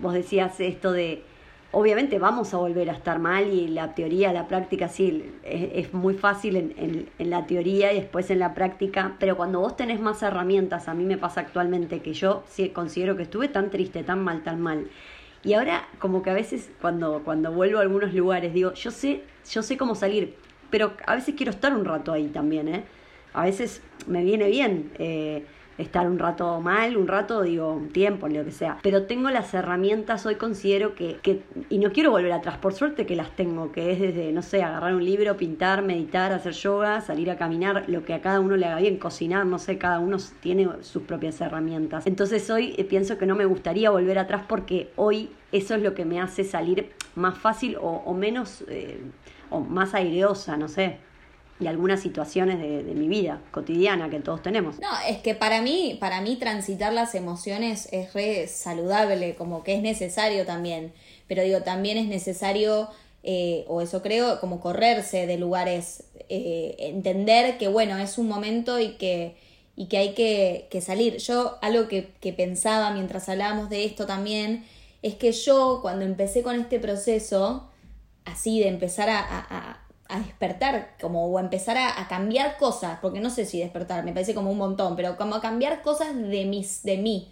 vos 0.01 0.13
decías 0.13 0.59
esto 0.59 0.91
de, 0.91 1.23
obviamente 1.71 2.19
vamos 2.19 2.53
a 2.53 2.57
volver 2.57 2.89
a 2.89 2.93
estar 2.93 3.19
mal 3.19 3.47
y 3.47 3.69
la 3.69 3.95
teoría, 3.95 4.33
la 4.33 4.49
práctica, 4.49 4.89
sí, 4.89 5.31
es, 5.43 5.85
es 5.85 5.93
muy 5.93 6.13
fácil 6.15 6.57
en, 6.57 6.73
en, 6.77 7.09
en 7.17 7.29
la 7.29 7.45
teoría 7.47 7.93
y 7.93 8.01
después 8.01 8.29
en 8.31 8.39
la 8.39 8.53
práctica, 8.53 9.15
pero 9.17 9.37
cuando 9.37 9.61
vos 9.61 9.77
tenés 9.77 10.01
más 10.01 10.21
herramientas, 10.23 10.89
a 10.89 10.93
mí 10.93 11.05
me 11.05 11.17
pasa 11.17 11.39
actualmente 11.41 12.01
que 12.01 12.13
yo 12.13 12.43
sí 12.49 12.69
considero 12.69 13.15
que 13.15 13.23
estuve 13.23 13.47
tan 13.47 13.69
triste, 13.69 14.03
tan 14.03 14.21
mal, 14.23 14.43
tan 14.43 14.59
mal. 14.59 14.87
Y 15.43 15.53
ahora 15.53 15.87
como 15.99 16.21
que 16.21 16.29
a 16.29 16.33
veces 16.33 16.69
cuando, 16.81 17.21
cuando 17.23 17.51
vuelvo 17.51 17.79
a 17.79 17.81
algunos 17.81 18.13
lugares 18.13 18.53
digo, 18.53 18.73
yo 18.73 18.91
sé, 18.91 19.23
yo 19.49 19.63
sé 19.63 19.77
cómo 19.77 19.95
salir, 19.95 20.35
pero 20.69 20.93
a 21.07 21.15
veces 21.15 21.35
quiero 21.35 21.51
estar 21.51 21.75
un 21.75 21.85
rato 21.85 22.13
ahí 22.13 22.27
también, 22.27 22.67
¿eh? 22.67 22.83
A 23.33 23.45
veces 23.45 23.81
me 24.07 24.23
viene 24.23 24.47
bien 24.49 24.91
eh, 24.99 25.45
estar 25.81 26.07
un 26.07 26.19
rato 26.19 26.59
mal, 26.61 26.97
un 26.97 27.07
rato, 27.07 27.41
digo, 27.41 27.73
un 27.73 27.89
tiempo, 27.89 28.27
lo 28.27 28.43
que 28.43 28.51
sea. 28.51 28.77
Pero 28.81 29.03
tengo 29.03 29.29
las 29.29 29.53
herramientas, 29.53 30.25
hoy 30.25 30.35
considero 30.35 30.95
que, 30.95 31.17
que, 31.21 31.41
y 31.69 31.79
no 31.79 31.91
quiero 31.91 32.11
volver 32.11 32.31
atrás, 32.31 32.57
por 32.57 32.73
suerte 32.73 33.05
que 33.05 33.15
las 33.15 33.35
tengo, 33.35 33.71
que 33.71 33.91
es 33.91 33.99
desde, 33.99 34.31
no 34.31 34.41
sé, 34.41 34.63
agarrar 34.63 34.95
un 34.95 35.03
libro, 35.03 35.37
pintar, 35.37 35.81
meditar, 35.81 36.31
hacer 36.31 36.53
yoga, 36.53 37.01
salir 37.01 37.29
a 37.31 37.37
caminar, 37.37 37.85
lo 37.87 38.05
que 38.05 38.13
a 38.13 38.21
cada 38.21 38.39
uno 38.39 38.55
le 38.55 38.65
haga 38.65 38.79
bien, 38.79 38.97
cocinar, 38.97 39.45
no 39.45 39.59
sé, 39.59 39.77
cada 39.77 39.99
uno 39.99 40.17
tiene 40.39 40.69
sus 40.81 41.03
propias 41.03 41.39
herramientas. 41.41 42.05
Entonces 42.07 42.49
hoy 42.49 42.75
eh, 42.77 42.83
pienso 42.83 43.17
que 43.17 43.25
no 43.25 43.35
me 43.35 43.45
gustaría 43.45 43.89
volver 43.89 44.19
atrás 44.19 44.43
porque 44.47 44.91
hoy 44.95 45.29
eso 45.51 45.75
es 45.75 45.81
lo 45.81 45.93
que 45.93 46.05
me 46.05 46.21
hace 46.21 46.43
salir 46.43 46.91
más 47.15 47.37
fácil 47.37 47.75
o, 47.77 48.03
o 48.05 48.13
menos, 48.13 48.63
eh, 48.67 49.01
o 49.49 49.59
más 49.59 49.93
aireosa, 49.93 50.57
no 50.57 50.67
sé 50.67 50.97
y 51.61 51.67
algunas 51.67 52.01
situaciones 52.01 52.59
de, 52.59 52.83
de, 52.83 52.93
mi 52.95 53.07
vida 53.07 53.39
cotidiana 53.51 54.09
que 54.09 54.19
todos 54.19 54.41
tenemos. 54.41 54.79
No, 54.79 54.89
es 55.07 55.19
que 55.19 55.35
para 55.35 55.61
mí, 55.61 55.97
para 55.99 56.19
mí 56.21 56.35
transitar 56.35 56.91
las 56.91 57.13
emociones 57.13 57.87
es 57.91 58.13
re 58.13 58.47
saludable, 58.47 59.35
como 59.35 59.63
que 59.63 59.75
es 59.75 59.81
necesario 59.81 60.45
también. 60.45 60.91
Pero 61.27 61.43
digo, 61.43 61.61
también 61.61 61.97
es 61.97 62.07
necesario, 62.07 62.89
eh, 63.23 63.63
o 63.67 63.81
eso 63.81 64.01
creo, 64.01 64.41
como 64.41 64.59
correrse 64.59 65.27
de 65.27 65.37
lugares, 65.37 66.03
eh, 66.27 66.75
entender 66.79 67.57
que 67.57 67.67
bueno, 67.67 67.97
es 67.97 68.17
un 68.17 68.27
momento 68.27 68.79
y 68.79 68.97
que, 68.97 69.37
y 69.75 69.85
que 69.85 69.97
hay 69.97 70.13
que, 70.13 70.81
salir. 70.81 71.17
Yo 71.17 71.57
algo 71.61 71.87
que, 71.87 72.33
pensaba 72.33 72.91
mientras 72.91 73.29
hablábamos 73.29 73.69
de 73.69 73.85
esto 73.85 74.05
también, 74.05 74.65
es 75.01 75.15
que 75.15 75.31
yo 75.31 75.79
cuando 75.81 76.05
empecé 76.05 76.43
con 76.43 76.59
este 76.59 76.79
proceso, 76.79 77.69
así 78.25 78.59
de 78.59 78.67
empezar 78.67 79.09
a, 79.09 79.80
a 80.11 80.19
despertar, 80.19 80.95
como 80.99 81.25
o 81.25 81.39
empezar 81.39 81.77
a, 81.77 82.07
cambiar 82.07 82.57
cosas, 82.57 82.99
porque 83.01 83.19
no 83.19 83.29
sé 83.29 83.45
si 83.45 83.59
despertar, 83.59 84.03
me 84.03 84.11
parece 84.11 84.35
como 84.35 84.51
un 84.51 84.57
montón, 84.57 84.95
pero 84.95 85.17
como 85.17 85.35
a 85.35 85.41
cambiar 85.41 85.81
cosas 85.81 86.15
de, 86.15 86.45
mis, 86.45 86.83
de 86.83 86.97
mí. 86.97 87.31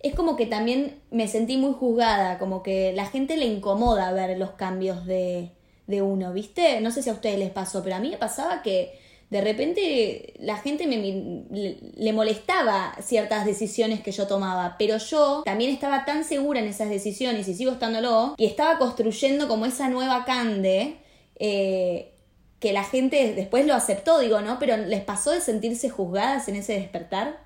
Es 0.00 0.14
como 0.14 0.36
que 0.36 0.46
también 0.46 1.00
me 1.10 1.28
sentí 1.28 1.56
muy 1.56 1.72
juzgada, 1.72 2.38
como 2.38 2.62
que 2.62 2.92
la 2.92 3.06
gente 3.06 3.36
le 3.36 3.46
incomoda 3.46 4.12
ver 4.12 4.36
los 4.38 4.50
cambios 4.50 5.06
de, 5.06 5.52
de 5.86 6.02
uno, 6.02 6.32
¿viste? 6.32 6.80
No 6.80 6.90
sé 6.90 7.02
si 7.02 7.10
a 7.10 7.14
ustedes 7.14 7.38
les 7.38 7.50
pasó, 7.50 7.82
pero 7.82 7.96
a 7.96 8.00
mí 8.00 8.10
me 8.10 8.16
pasaba 8.16 8.62
que 8.62 8.98
de 9.30 9.40
repente 9.40 10.34
la 10.38 10.56
gente 10.56 10.86
me, 10.86 10.96
le, 10.96 11.78
le, 11.96 12.12
molestaba 12.12 12.96
ciertas 13.00 13.44
decisiones 13.44 14.00
que 14.00 14.10
yo 14.10 14.26
tomaba, 14.26 14.76
pero 14.78 14.96
yo 14.96 15.42
también 15.44 15.70
estaba 15.70 16.04
tan 16.04 16.24
segura 16.24 16.60
en 16.60 16.66
esas 16.66 16.88
decisiones 16.88 17.46
y 17.46 17.54
sigo 17.54 17.72
estándolo, 17.72 18.34
y 18.38 18.46
estaba 18.46 18.78
construyendo 18.78 19.46
como 19.46 19.66
esa 19.66 19.88
nueva 19.88 20.24
Cande 20.24 20.96
eh, 21.38 22.14
que 22.60 22.72
la 22.72 22.82
gente 22.82 23.34
después 23.34 23.66
lo 23.66 23.74
aceptó, 23.74 24.18
digo, 24.18 24.40
¿no? 24.40 24.58
Pero 24.58 24.76
¿les 24.76 25.02
pasó 25.02 25.30
de 25.30 25.40
sentirse 25.40 25.90
juzgadas 25.90 26.48
en 26.48 26.56
ese 26.56 26.74
despertar? 26.74 27.36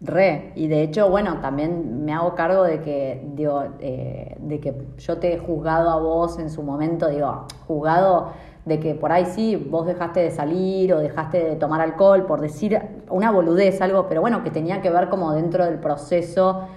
Re, 0.00 0.52
y 0.56 0.66
de 0.66 0.82
hecho, 0.82 1.08
bueno, 1.10 1.40
también 1.40 2.04
me 2.04 2.12
hago 2.12 2.34
cargo 2.34 2.64
de 2.64 2.80
que, 2.80 3.22
digo, 3.34 3.64
eh, 3.78 4.36
de 4.40 4.60
que 4.60 4.74
yo 4.98 5.18
te 5.18 5.34
he 5.34 5.38
juzgado 5.38 5.90
a 5.90 5.96
vos 6.00 6.40
en 6.40 6.50
su 6.50 6.62
momento, 6.62 7.08
digo, 7.08 7.46
juzgado 7.68 8.32
de 8.64 8.80
que 8.80 8.94
por 8.94 9.12
ahí 9.12 9.26
sí, 9.26 9.56
vos 9.56 9.86
dejaste 9.86 10.20
de 10.20 10.30
salir 10.30 10.92
o 10.92 10.98
dejaste 10.98 11.42
de 11.44 11.56
tomar 11.56 11.80
alcohol, 11.80 12.26
por 12.26 12.40
decir 12.40 12.80
una 13.10 13.30
boludez, 13.30 13.80
algo, 13.80 14.08
pero 14.08 14.20
bueno, 14.20 14.42
que 14.42 14.50
tenía 14.50 14.80
que 14.80 14.90
ver 14.90 15.08
como 15.08 15.32
dentro 15.32 15.64
del 15.64 15.78
proceso 15.78 16.68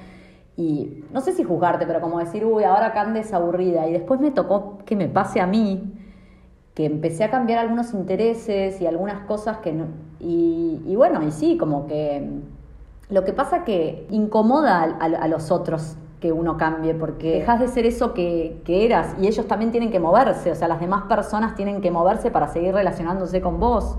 y 0.58 1.04
no 1.12 1.22
sé 1.22 1.34
si 1.34 1.44
juzgarte, 1.44 1.86
pero 1.86 2.02
como 2.02 2.20
decir, 2.20 2.46
uy, 2.46 2.64
ahora 2.64 2.94
Candes 2.94 3.34
aburrida 3.34 3.88
y 3.88 3.94
después 3.94 4.20
me 4.20 4.32
tocó 4.32 4.80
que 4.86 4.96
me 4.96 5.08
pase 5.08 5.42
a 5.42 5.48
mí, 5.48 5.94
que 6.76 6.86
empecé 6.86 7.24
a 7.24 7.32
cambiar 7.32 7.60
algunos 7.60 7.94
intereses 7.94 8.80
y 8.82 8.86
algunas 8.86 9.26
cosas 9.26 9.58
que 9.60 9.72
no, 9.72 9.86
y, 10.20 10.82
y 10.86 10.96
bueno, 10.96 11.24
y 11.24 11.32
sí, 11.32 11.58
como 11.58 11.88
que 11.88 12.30
lo 13.10 13.24
que 13.24 13.34
pasa 13.34 13.64
que 13.64 14.06
incomoda 14.12 14.84
a, 14.84 14.86
a, 15.00 15.06
a 15.06 15.28
los 15.28 15.52
otros 15.52 15.98
que 16.20 16.32
uno 16.32 16.58
cambie, 16.58 16.94
porque 16.94 17.32
dejas 17.32 17.60
de 17.60 17.68
ser 17.68 17.86
eso 17.86 18.14
que, 18.14 18.62
que, 18.66 18.86
eras 18.86 19.16
y 19.22 19.28
ellos 19.28 19.48
también 19.48 19.72
tienen 19.72 19.92
que 19.92 20.00
moverse, 20.00 20.52
o 20.52 20.56
sea, 20.56 20.68
las 20.68 20.80
demás 20.80 21.04
personas 21.04 21.56
tienen 21.56 21.82
que 21.82 21.92
moverse 21.92 22.32
para 22.32 22.48
seguir 22.48 22.74
relacionándose 22.74 23.42
con 23.42 23.60
vos. 23.60 23.98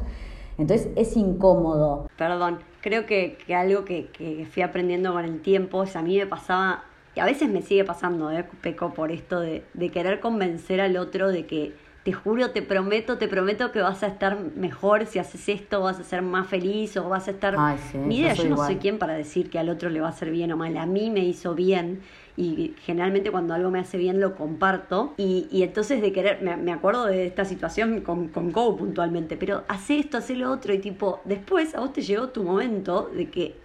Entonces 0.58 0.88
es 0.96 1.16
incómodo. 1.16 2.08
Perdón, 2.16 2.60
creo 2.80 3.04
que, 3.04 3.36
que 3.46 3.54
algo 3.54 3.84
que, 3.84 4.06
que, 4.06 4.46
fui 4.50 4.62
aprendiendo 4.62 5.12
con 5.12 5.24
el 5.24 5.40
tiempo 5.40 5.82
es 5.82 5.94
a 5.96 6.02
mí 6.02 6.18
me 6.18 6.26
pasaba, 6.26 6.84
y 7.14 7.20
a 7.20 7.24
veces 7.24 7.48
me 7.48 7.62
sigue 7.62 7.84
pasando, 7.84 8.30
¿eh? 8.30 8.44
peco 8.60 8.92
por 8.92 9.12
esto 9.12 9.40
de, 9.40 9.64
de 9.74 9.90
querer 9.90 10.20
convencer 10.20 10.80
al 10.80 10.96
otro 10.96 11.28
de 11.28 11.46
que 11.46 11.74
te 12.06 12.12
juro, 12.12 12.52
te 12.52 12.62
prometo, 12.62 13.18
te 13.18 13.26
prometo 13.26 13.72
que 13.72 13.80
vas 13.80 14.04
a 14.04 14.06
estar 14.06 14.38
mejor 14.54 15.06
si 15.06 15.18
haces 15.18 15.48
esto, 15.48 15.80
vas 15.80 15.98
a 15.98 16.04
ser 16.04 16.22
más 16.22 16.46
feliz 16.46 16.96
o 16.96 17.08
vas 17.08 17.26
a 17.26 17.32
estar... 17.32 17.56
Ay, 17.58 17.78
sí, 17.90 17.98
Ni 17.98 18.18
idea, 18.20 18.32
yo, 18.32 18.44
yo 18.44 18.48
no 18.50 18.54
igual. 18.54 18.68
soy 18.68 18.76
quien 18.76 18.98
para 19.00 19.14
decir 19.14 19.50
que 19.50 19.58
al 19.58 19.68
otro 19.68 19.90
le 19.90 20.00
va 20.00 20.06
a 20.06 20.10
hacer 20.10 20.30
bien 20.30 20.52
o 20.52 20.56
mal. 20.56 20.76
A 20.76 20.86
mí 20.86 21.10
me 21.10 21.24
hizo 21.24 21.56
bien 21.56 22.02
y 22.36 22.76
generalmente 22.84 23.32
cuando 23.32 23.54
algo 23.54 23.72
me 23.72 23.80
hace 23.80 23.98
bien 23.98 24.20
lo 24.20 24.36
comparto. 24.36 25.14
Y, 25.16 25.48
y 25.50 25.64
entonces 25.64 26.00
de 26.00 26.12
querer, 26.12 26.42
me, 26.42 26.56
me, 26.56 26.72
acuerdo 26.72 27.06
de 27.06 27.26
esta 27.26 27.44
situación 27.44 28.02
con, 28.02 28.28
con 28.28 28.52
Go 28.52 28.76
puntualmente, 28.76 29.36
pero 29.36 29.64
hace 29.66 29.98
esto, 29.98 30.18
hace 30.18 30.36
lo 30.36 30.52
otro 30.52 30.72
y 30.72 30.78
tipo, 30.78 31.22
después 31.24 31.74
a 31.74 31.80
vos 31.80 31.92
te 31.92 32.02
llegó 32.02 32.28
tu 32.28 32.44
momento 32.44 33.10
de 33.12 33.28
que 33.30 33.56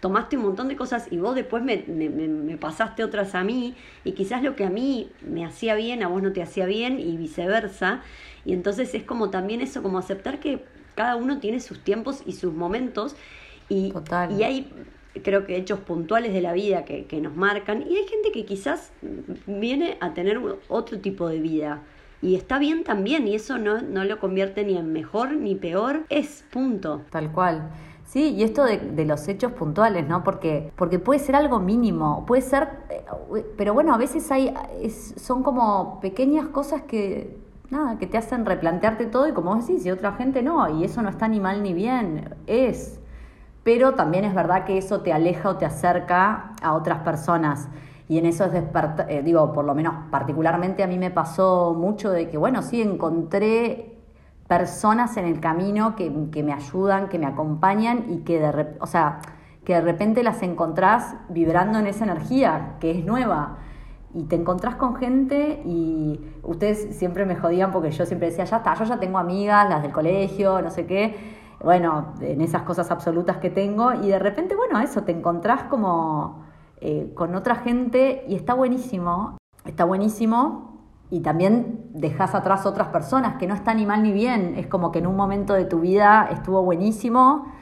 tomaste 0.00 0.36
un 0.36 0.44
montón 0.44 0.68
de 0.68 0.76
cosas 0.76 1.08
y 1.10 1.18
vos 1.18 1.34
después 1.34 1.62
me, 1.62 1.84
me, 1.86 2.08
me, 2.08 2.56
pasaste 2.56 3.04
otras 3.04 3.34
a 3.34 3.44
mí 3.44 3.74
y 4.02 4.12
quizás 4.12 4.42
lo 4.42 4.56
que 4.56 4.64
a 4.64 4.70
mí 4.70 5.10
me 5.20 5.44
hacía 5.44 5.74
bien 5.74 6.02
a 6.02 6.08
vos 6.08 6.22
no 6.22 6.32
te 6.32 6.42
hacía 6.42 6.66
bien 6.66 6.98
y 6.98 7.16
viceversa. 7.16 8.00
Y 8.44 8.54
entonces 8.54 8.94
es 8.94 9.02
como 9.02 9.30
también 9.30 9.60
eso 9.60 9.82
como 9.82 9.98
aceptar 9.98 10.40
que 10.40 10.64
cada 10.94 11.16
uno 11.16 11.38
tiene 11.38 11.60
sus 11.60 11.80
tiempos 11.80 12.22
y 12.26 12.32
sus 12.32 12.54
momentos 12.54 13.14
y, 13.68 13.92
Total. 13.92 14.32
y 14.32 14.42
hay 14.42 14.72
creo 15.22 15.44
que 15.44 15.56
hechos 15.56 15.80
puntuales 15.80 16.32
de 16.32 16.40
la 16.40 16.52
vida 16.52 16.84
que, 16.84 17.04
que 17.04 17.20
nos 17.20 17.36
marcan 17.36 17.82
y 17.82 17.96
hay 17.96 18.06
gente 18.06 18.32
que 18.32 18.44
quizás 18.44 18.92
viene 19.46 19.98
a 20.00 20.14
tener 20.14 20.40
otro 20.68 20.98
tipo 21.00 21.28
de 21.28 21.40
vida 21.40 21.82
y 22.22 22.36
está 22.36 22.58
bien 22.58 22.84
también 22.84 23.26
y 23.26 23.34
eso 23.34 23.58
no, 23.58 23.80
no 23.82 24.04
lo 24.04 24.18
convierte 24.18 24.64
ni 24.64 24.76
en 24.76 24.92
mejor 24.92 25.32
ni 25.32 25.54
peor 25.54 26.04
es 26.10 26.44
punto. 26.50 27.02
Tal 27.10 27.32
cual 27.32 27.70
Sí, 28.10 28.30
y 28.30 28.42
esto 28.42 28.64
de, 28.64 28.78
de, 28.78 29.04
los 29.04 29.28
hechos 29.28 29.52
puntuales, 29.52 30.08
¿no? 30.08 30.24
Porque, 30.24 30.72
porque 30.74 30.98
puede 30.98 31.20
ser 31.20 31.36
algo 31.36 31.60
mínimo, 31.60 32.26
puede 32.26 32.42
ser, 32.42 32.68
eh, 32.90 33.04
pero 33.56 33.72
bueno, 33.72 33.94
a 33.94 33.98
veces 33.98 34.32
hay, 34.32 34.52
es, 34.82 35.14
son 35.16 35.44
como 35.44 36.00
pequeñas 36.00 36.48
cosas 36.48 36.82
que, 36.82 37.38
nada, 37.70 37.98
que 37.98 38.08
te 38.08 38.18
hacen 38.18 38.46
replantearte 38.46 39.06
todo 39.06 39.28
y 39.28 39.32
como 39.32 39.54
vos 39.54 39.64
decís, 39.64 39.86
y 39.86 39.92
otra 39.92 40.14
gente 40.14 40.42
no, 40.42 40.68
y 40.68 40.82
eso 40.82 41.02
no 41.02 41.08
está 41.08 41.28
ni 41.28 41.38
mal 41.38 41.62
ni 41.62 41.72
bien, 41.72 42.34
es. 42.48 42.98
Pero 43.62 43.94
también 43.94 44.24
es 44.24 44.34
verdad 44.34 44.64
que 44.64 44.76
eso 44.76 45.02
te 45.02 45.12
aleja 45.12 45.50
o 45.50 45.56
te 45.56 45.64
acerca 45.66 46.54
a 46.62 46.72
otras 46.72 47.04
personas. 47.04 47.68
Y 48.08 48.18
en 48.18 48.26
eso 48.26 48.44
es 48.44 48.50
despertar, 48.50 49.08
eh, 49.08 49.22
digo, 49.22 49.52
por 49.52 49.64
lo 49.64 49.72
menos 49.76 49.94
particularmente 50.10 50.82
a 50.82 50.88
mí 50.88 50.98
me 50.98 51.12
pasó 51.12 51.74
mucho 51.78 52.10
de 52.10 52.28
que, 52.28 52.38
bueno, 52.38 52.62
sí, 52.62 52.82
encontré 52.82 53.99
personas 54.50 55.16
en 55.16 55.26
el 55.26 55.38
camino 55.38 55.94
que, 55.94 56.12
que, 56.32 56.42
me 56.42 56.52
ayudan, 56.52 57.08
que 57.08 57.20
me 57.20 57.26
acompañan 57.26 58.06
y 58.08 58.24
que 58.24 58.40
de 58.40 58.76
o 58.80 58.86
sea, 58.88 59.20
que 59.64 59.74
de 59.74 59.80
repente 59.80 60.24
las 60.24 60.42
encontrás 60.42 61.14
vibrando 61.28 61.78
en 61.78 61.86
esa 61.86 62.02
energía, 62.02 62.74
que 62.80 62.90
es 62.90 63.04
nueva. 63.04 63.58
Y 64.12 64.24
te 64.24 64.34
encontrás 64.34 64.74
con 64.74 64.96
gente 64.96 65.62
y 65.64 66.20
ustedes 66.42 66.96
siempre 66.96 67.26
me 67.26 67.36
jodían 67.36 67.70
porque 67.70 67.92
yo 67.92 68.04
siempre 68.06 68.30
decía, 68.30 68.44
ya 68.44 68.56
está, 68.56 68.74
yo 68.74 68.84
ya 68.84 68.98
tengo 68.98 69.18
amigas, 69.18 69.68
las 69.68 69.82
del 69.82 69.92
colegio, 69.92 70.60
no 70.60 70.70
sé 70.70 70.84
qué, 70.84 71.14
bueno, 71.62 72.14
en 72.20 72.40
esas 72.40 72.62
cosas 72.62 72.90
absolutas 72.90 73.36
que 73.36 73.50
tengo, 73.50 73.92
y 73.92 74.08
de 74.08 74.18
repente, 74.18 74.56
bueno, 74.56 74.80
eso, 74.80 75.04
te 75.04 75.12
encontrás 75.12 75.62
como 75.64 76.42
eh, 76.80 77.12
con 77.14 77.36
otra 77.36 77.54
gente 77.54 78.24
y 78.26 78.34
está 78.34 78.54
buenísimo, 78.54 79.36
está 79.64 79.84
buenísimo, 79.84 80.69
y 81.10 81.20
también 81.20 81.86
dejas 81.92 82.34
atrás 82.34 82.66
otras 82.66 82.88
personas 82.88 83.36
que 83.38 83.46
no 83.46 83.54
están 83.54 83.78
ni 83.78 83.86
mal 83.86 84.02
ni 84.02 84.12
bien, 84.12 84.54
es 84.56 84.66
como 84.68 84.92
que 84.92 85.00
en 85.00 85.06
un 85.06 85.16
momento 85.16 85.54
de 85.54 85.64
tu 85.64 85.80
vida 85.80 86.28
estuvo 86.32 86.62
buenísimo, 86.62 87.52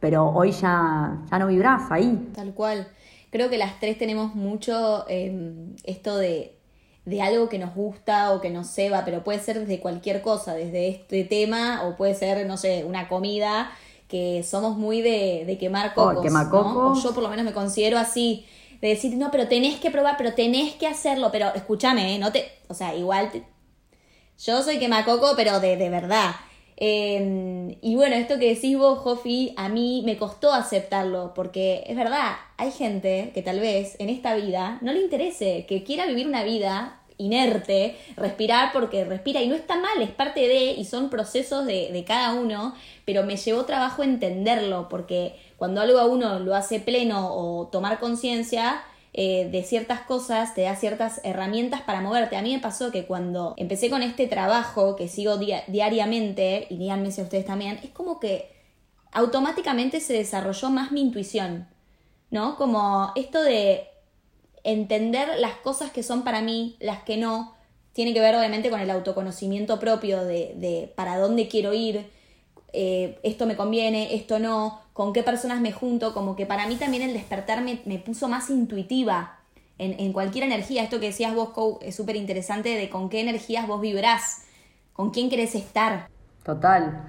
pero 0.00 0.28
hoy 0.30 0.52
ya, 0.52 1.18
ya 1.30 1.38
no 1.38 1.48
vibrás 1.48 1.90
ahí. 1.90 2.28
Tal 2.34 2.54
cual. 2.54 2.88
Creo 3.30 3.50
que 3.50 3.58
las 3.58 3.78
tres 3.80 3.98
tenemos 3.98 4.34
mucho 4.34 5.04
em, 5.08 5.74
esto 5.84 6.16
de, 6.16 6.56
de 7.04 7.20
algo 7.22 7.48
que 7.48 7.58
nos 7.58 7.74
gusta 7.74 8.32
o 8.32 8.40
que 8.40 8.50
nos 8.50 8.68
ceba, 8.68 9.04
pero 9.04 9.22
puede 9.24 9.38
ser 9.40 9.58
desde 9.58 9.80
cualquier 9.80 10.22
cosa, 10.22 10.54
desde 10.54 10.88
este 10.88 11.24
tema 11.24 11.82
o 11.84 11.96
puede 11.96 12.14
ser, 12.14 12.46
no 12.46 12.56
sé, 12.56 12.84
una 12.84 13.08
comida, 13.08 13.70
que 14.08 14.42
somos 14.44 14.78
muy 14.78 15.02
de, 15.02 15.44
de 15.46 15.58
quemar 15.58 15.92
Oh, 15.96 16.14
cocos. 16.14 16.22
quemar 16.22 16.46
¿no? 16.46 16.50
cocos. 16.50 16.98
O 16.98 17.08
yo 17.08 17.12
por 17.14 17.22
lo 17.22 17.28
menos 17.28 17.44
me 17.44 17.52
considero 17.52 17.98
así, 17.98 18.46
de 18.80 18.88
decir, 18.88 19.16
no, 19.16 19.30
pero 19.30 19.48
tenés 19.48 19.80
que 19.80 19.90
probar, 19.90 20.16
pero 20.16 20.34
tenés 20.34 20.74
que 20.74 20.86
hacerlo, 20.86 21.30
pero 21.32 21.54
escúchame, 21.54 22.14
¿eh? 22.14 22.18
no 22.18 22.32
te, 22.32 22.50
o 22.68 22.74
sea, 22.74 22.94
igual 22.94 23.30
yo 24.38 24.62
soy 24.62 24.78
quemacoco, 24.78 25.32
pero 25.36 25.58
de, 25.60 25.76
de 25.76 25.90
verdad. 25.90 26.32
Eh, 26.76 27.76
y 27.82 27.96
bueno, 27.96 28.14
esto 28.14 28.38
que 28.38 28.54
decís 28.54 28.78
vos, 28.78 29.00
Jofi, 29.00 29.52
a 29.56 29.68
mí 29.68 30.02
me 30.06 30.16
costó 30.16 30.52
aceptarlo, 30.52 31.34
porque 31.34 31.82
es 31.88 31.96
verdad, 31.96 32.36
hay 32.56 32.70
gente 32.70 33.32
que 33.34 33.42
tal 33.42 33.58
vez 33.58 33.96
en 33.98 34.10
esta 34.10 34.36
vida 34.36 34.78
no 34.80 34.92
le 34.92 35.00
interese, 35.00 35.66
que 35.68 35.82
quiera 35.82 36.06
vivir 36.06 36.28
una 36.28 36.44
vida 36.44 36.97
inerte, 37.18 37.96
respirar 38.16 38.72
porque 38.72 39.04
respira 39.04 39.42
y 39.42 39.48
no 39.48 39.54
está 39.54 39.76
mal, 39.76 40.00
es 40.00 40.10
parte 40.10 40.40
de, 40.40 40.72
y 40.72 40.84
son 40.84 41.10
procesos 41.10 41.66
de, 41.66 41.90
de 41.92 42.04
cada 42.04 42.32
uno, 42.34 42.74
pero 43.04 43.24
me 43.24 43.36
llevó 43.36 43.64
trabajo 43.64 44.02
entenderlo, 44.02 44.88
porque 44.88 45.34
cuando 45.56 45.80
algo 45.80 45.98
a 45.98 46.06
uno 46.06 46.38
lo 46.38 46.54
hace 46.54 46.80
pleno 46.80 47.34
o 47.34 47.66
tomar 47.66 47.98
conciencia, 47.98 48.82
eh, 49.14 49.48
de 49.50 49.62
ciertas 49.64 50.00
cosas, 50.02 50.54
te 50.54 50.62
da 50.62 50.76
ciertas 50.76 51.20
herramientas 51.24 51.80
para 51.80 52.00
moverte. 52.00 52.36
A 52.36 52.42
mí 52.42 52.54
me 52.54 52.60
pasó 52.60 52.92
que 52.92 53.04
cuando 53.06 53.54
empecé 53.56 53.90
con 53.90 54.02
este 54.02 54.28
trabajo 54.28 54.94
que 54.94 55.08
sigo 55.08 55.38
dia- 55.38 55.64
diariamente, 55.66 56.66
y 56.70 56.76
díganme 56.76 57.10
si 57.10 57.20
a 57.20 57.24
ustedes 57.24 57.46
también, 57.46 57.80
es 57.82 57.90
como 57.90 58.20
que 58.20 58.52
automáticamente 59.10 60.00
se 60.00 60.12
desarrolló 60.12 60.70
más 60.70 60.92
mi 60.92 61.00
intuición, 61.00 61.66
¿no? 62.30 62.56
Como 62.56 63.10
esto 63.16 63.42
de 63.42 63.88
entender 64.72 65.28
las 65.38 65.54
cosas 65.54 65.90
que 65.90 66.02
son 66.02 66.24
para 66.24 66.42
mí, 66.42 66.76
las 66.80 67.02
que 67.02 67.16
no, 67.16 67.54
tiene 67.92 68.14
que 68.14 68.20
ver 68.20 68.36
obviamente 68.36 68.70
con 68.70 68.80
el 68.80 68.90
autoconocimiento 68.90 69.80
propio 69.80 70.24
de, 70.24 70.54
de 70.56 70.92
para 70.94 71.18
dónde 71.18 71.48
quiero 71.48 71.72
ir, 71.74 72.10
eh, 72.72 73.18
esto 73.22 73.46
me 73.46 73.56
conviene, 73.56 74.14
esto 74.14 74.38
no, 74.38 74.80
con 74.92 75.12
qué 75.12 75.22
personas 75.22 75.60
me 75.60 75.72
junto, 75.72 76.12
como 76.12 76.36
que 76.36 76.46
para 76.46 76.66
mí 76.66 76.76
también 76.76 77.02
el 77.02 77.12
despertar 77.12 77.62
me, 77.62 77.98
puso 77.98 78.28
más 78.28 78.50
intuitiva 78.50 79.38
en, 79.78 79.98
en 79.98 80.12
cualquier 80.12 80.44
energía. 80.44 80.82
Esto 80.82 81.00
que 81.00 81.06
decías 81.06 81.34
vos, 81.34 81.50
Kou, 81.50 81.78
es 81.82 81.96
súper 81.96 82.16
interesante 82.16 82.68
de 82.68 82.90
con 82.90 83.08
qué 83.08 83.20
energías 83.20 83.66
vos 83.66 83.80
vibrás, 83.80 84.42
con 84.92 85.10
quién 85.10 85.30
querés 85.30 85.54
estar. 85.54 86.08
Total. 86.44 87.04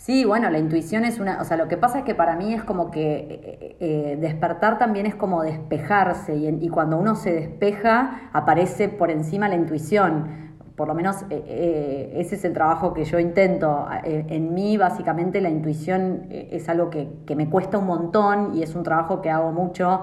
Sí, 0.00 0.24
bueno, 0.24 0.48
la 0.48 0.58
intuición 0.58 1.04
es 1.04 1.20
una, 1.20 1.42
o 1.42 1.44
sea, 1.44 1.58
lo 1.58 1.68
que 1.68 1.76
pasa 1.76 1.98
es 1.98 2.04
que 2.06 2.14
para 2.14 2.34
mí 2.34 2.54
es 2.54 2.64
como 2.64 2.90
que 2.90 3.16
eh, 3.28 3.76
eh, 3.80 4.18
despertar 4.18 4.78
también 4.78 5.04
es 5.04 5.14
como 5.14 5.42
despejarse 5.42 6.34
y, 6.36 6.48
y 6.48 6.68
cuando 6.70 6.96
uno 6.96 7.16
se 7.16 7.30
despeja 7.34 8.30
aparece 8.32 8.88
por 8.88 9.10
encima 9.10 9.46
la 9.50 9.56
intuición. 9.56 10.56
Por 10.74 10.88
lo 10.88 10.94
menos 10.94 11.26
eh, 11.28 12.14
ese 12.16 12.36
es 12.36 12.44
el 12.46 12.54
trabajo 12.54 12.94
que 12.94 13.04
yo 13.04 13.18
intento. 13.18 13.86
En 14.02 14.54
mí 14.54 14.78
básicamente 14.78 15.42
la 15.42 15.50
intuición 15.50 16.28
es 16.30 16.70
algo 16.70 16.88
que, 16.88 17.10
que 17.26 17.36
me 17.36 17.50
cuesta 17.50 17.76
un 17.76 17.84
montón 17.86 18.54
y 18.54 18.62
es 18.62 18.74
un 18.74 18.82
trabajo 18.82 19.20
que 19.20 19.28
hago 19.28 19.52
mucho 19.52 20.02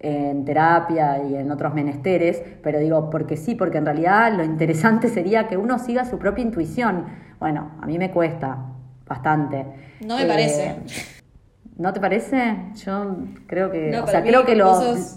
en 0.00 0.44
terapia 0.44 1.24
y 1.24 1.36
en 1.36 1.50
otros 1.50 1.72
menesteres, 1.72 2.42
pero 2.62 2.78
digo, 2.78 3.08
porque 3.08 3.38
sí, 3.38 3.54
porque 3.54 3.78
en 3.78 3.86
realidad 3.86 4.34
lo 4.34 4.44
interesante 4.44 5.08
sería 5.16 5.48
que 5.48 5.56
uno 5.56 5.78
siga 5.78 6.04
su 6.04 6.18
propia 6.18 6.42
intuición. 6.44 7.06
Bueno, 7.38 7.70
a 7.80 7.86
mí 7.86 7.98
me 7.98 8.10
cuesta 8.10 8.76
bastante. 9.10 9.66
No 10.06 10.16
me 10.16 10.22
Eh, 10.22 10.26
parece. 10.28 10.76
¿No 11.76 11.92
te 11.92 12.00
parece? 12.00 12.56
Yo 12.84 13.16
creo 13.46 13.70
que, 13.70 13.90
No, 13.90 14.04
o 14.04 14.06
sea, 14.06 14.22
creo 14.22 14.46
que 14.46 14.54
lo... 14.54 14.66
vos 14.66 14.78
sos, 14.78 15.16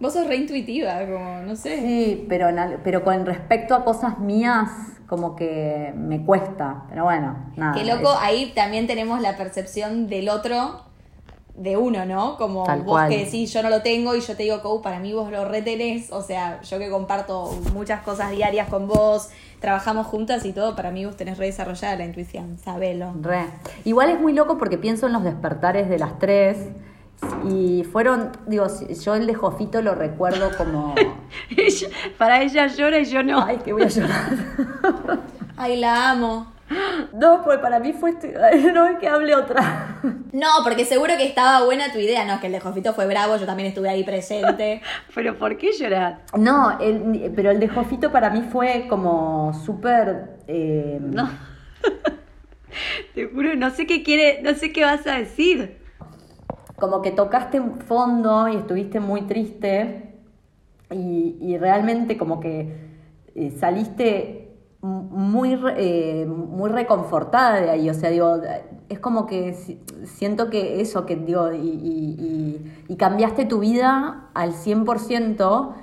vos 0.00 0.12
sos 0.12 0.26
reintuitiva, 0.26 1.00
como, 1.06 1.40
no 1.40 1.56
sé. 1.56 1.78
Sí, 1.80 2.26
pero, 2.28 2.48
en 2.48 2.78
pero 2.84 3.02
con 3.02 3.24
respecto 3.24 3.74
a 3.74 3.84
cosas 3.84 4.18
mías, 4.18 4.68
como 5.06 5.34
que 5.36 5.92
me 5.96 6.24
cuesta. 6.24 6.84
Pero 6.90 7.04
bueno, 7.04 7.52
nada. 7.56 7.74
Qué 7.74 7.84
loco, 7.84 8.12
es- 8.12 8.18
ahí 8.20 8.52
también 8.54 8.86
tenemos 8.86 9.20
la 9.22 9.36
percepción 9.36 10.08
del 10.08 10.28
otro, 10.28 10.82
de 11.58 11.76
uno, 11.76 12.04
¿no? 12.04 12.36
Como 12.36 12.64
Tal 12.64 12.82
vos 12.82 12.92
cual. 12.92 13.10
que 13.10 13.24
decís, 13.24 13.52
yo 13.52 13.62
no 13.62 13.68
lo 13.70 13.82
tengo 13.82 14.14
y 14.14 14.20
yo 14.20 14.36
te 14.36 14.44
digo, 14.44 14.62
Kou, 14.62 14.80
para 14.80 15.00
mí 15.00 15.12
vos 15.12 15.30
lo 15.30 15.44
retenés. 15.44 16.10
O 16.12 16.22
sea, 16.22 16.62
yo 16.62 16.78
que 16.78 16.88
comparto 16.88 17.50
muchas 17.74 18.02
cosas 18.02 18.30
diarias 18.30 18.68
con 18.68 18.86
vos, 18.86 19.28
trabajamos 19.60 20.06
juntas 20.06 20.44
y 20.44 20.52
todo, 20.52 20.76
para 20.76 20.90
mí 20.90 21.04
vos 21.04 21.16
tenés 21.16 21.36
re 21.36 21.46
desarrollada 21.46 21.96
la 21.96 22.04
intuición, 22.04 22.58
sabelo. 22.58 23.12
Re. 23.20 23.46
Igual 23.84 24.10
es 24.10 24.20
muy 24.20 24.32
loco 24.32 24.56
porque 24.56 24.78
pienso 24.78 25.06
en 25.06 25.12
los 25.12 25.24
despertares 25.24 25.88
de 25.88 25.98
las 25.98 26.18
tres 26.18 26.58
y 27.48 27.82
fueron, 27.84 28.30
digo, 28.46 28.66
yo 29.02 29.14
el 29.16 29.26
de 29.26 29.34
Jofito 29.34 29.82
lo 29.82 29.94
recuerdo 29.94 30.50
como... 30.56 30.94
Para 32.18 32.42
ella 32.42 32.68
llora 32.68 33.00
y 33.00 33.04
yo 33.04 33.22
no. 33.22 33.42
Ay, 33.44 33.58
que 33.58 33.72
voy 33.72 33.82
a 33.82 33.88
llorar. 33.88 34.38
Ay, 35.56 35.76
la 35.76 36.10
amo. 36.12 36.46
No, 37.14 37.42
pues 37.44 37.58
para 37.58 37.78
mí 37.80 37.92
fue... 37.92 38.10
este- 38.10 38.34
No 38.72 38.86
es 38.86 38.98
que 38.98 39.08
hable 39.08 39.34
otra. 39.34 40.00
No, 40.32 40.46
porque 40.62 40.84
seguro 40.84 41.14
que 41.16 41.24
estaba 41.26 41.64
buena 41.64 41.90
tu 41.92 41.98
idea. 41.98 42.24
No, 42.26 42.34
es 42.34 42.40
que 42.40 42.46
el 42.48 42.52
de 42.52 42.60
Jofito 42.60 42.92
fue 42.92 43.06
bravo, 43.06 43.36
yo 43.36 43.46
también 43.46 43.68
estuve 43.68 43.88
ahí 43.88 44.04
presente. 44.04 44.82
Pero 45.14 45.38
¿por 45.38 45.56
qué 45.56 45.72
llorar? 45.72 46.20
No, 46.36 46.78
el- 46.80 47.32
pero 47.34 47.50
el 47.50 47.58
de 47.60 47.68
Jofito 47.68 48.12
para 48.12 48.30
mí 48.30 48.42
fue 48.52 48.86
como 48.88 49.52
súper... 49.64 50.36
eh, 50.46 50.98
No. 51.00 51.28
Te 53.14 53.26
juro, 53.26 53.56
no 53.56 53.70
sé 53.70 53.86
qué 53.86 54.02
quiere, 54.02 54.40
no 54.42 54.54
sé 54.54 54.72
qué 54.72 54.84
vas 54.84 55.06
a 55.06 55.14
decir. 55.18 55.78
como 56.76 57.02
que 57.02 57.10
tocaste 57.10 57.60
fondo 57.86 58.46
y 58.48 58.56
estuviste 58.56 59.00
muy 59.00 59.22
triste 59.22 60.12
y, 60.90 61.36
y 61.40 61.58
realmente 61.58 62.16
como 62.16 62.38
que 62.38 62.76
eh, 63.34 63.50
saliste 63.58 64.47
muy, 64.88 65.58
eh, 65.76 66.26
muy 66.26 66.70
reconfortada 66.70 67.60
de 67.60 67.70
ahí, 67.70 67.90
o 67.90 67.94
sea, 67.94 68.10
digo, 68.10 68.40
es 68.88 68.98
como 68.98 69.26
que 69.26 69.52
si- 69.54 69.80
siento 70.04 70.50
que 70.50 70.80
eso, 70.80 71.04
que 71.06 71.16
digo, 71.16 71.52
y, 71.52 71.56
y- 71.58 72.16
y- 72.18 72.72
y 72.88 72.96
cambiaste 72.96 73.44
tu 73.44 73.58
vida 73.60 74.28
al 74.34 74.52
100%, 74.52 75.74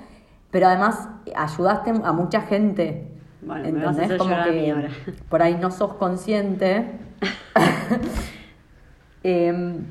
pero 0.50 0.66
además 0.68 1.08
ayudaste 1.34 1.90
a 2.02 2.12
mucha 2.12 2.40
gente. 2.42 3.08
Bueno, 3.42 3.70
me 3.72 3.84
vas 3.84 3.96
Como 4.18 4.34
que 4.44 4.70
ahora. 4.72 4.88
por 5.28 5.42
ahí 5.42 5.56
no 5.60 5.70
sos 5.70 5.94
consciente. 5.94 6.98
Em, 9.22 9.84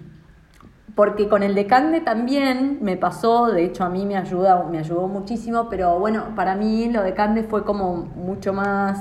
porque 0.95 1.27
con 1.27 1.43
el 1.43 1.55
de 1.55 1.67
Cande 1.67 1.99
también 1.99 2.79
me 2.81 2.95
pasó, 2.95 3.47
de 3.47 3.65
hecho 3.65 3.83
a 3.83 3.89
mí 3.89 4.05
me 4.05 4.15
ayuda, 4.15 4.63
me 4.63 4.79
ayudó 4.79 5.07
muchísimo, 5.07 5.69
pero 5.69 5.99
bueno, 5.99 6.33
para 6.35 6.55
mí 6.55 6.89
lo 6.89 7.03
de 7.03 7.13
Cande 7.13 7.43
fue 7.43 7.65
como 7.65 7.97
mucho 7.97 8.53
más, 8.53 8.97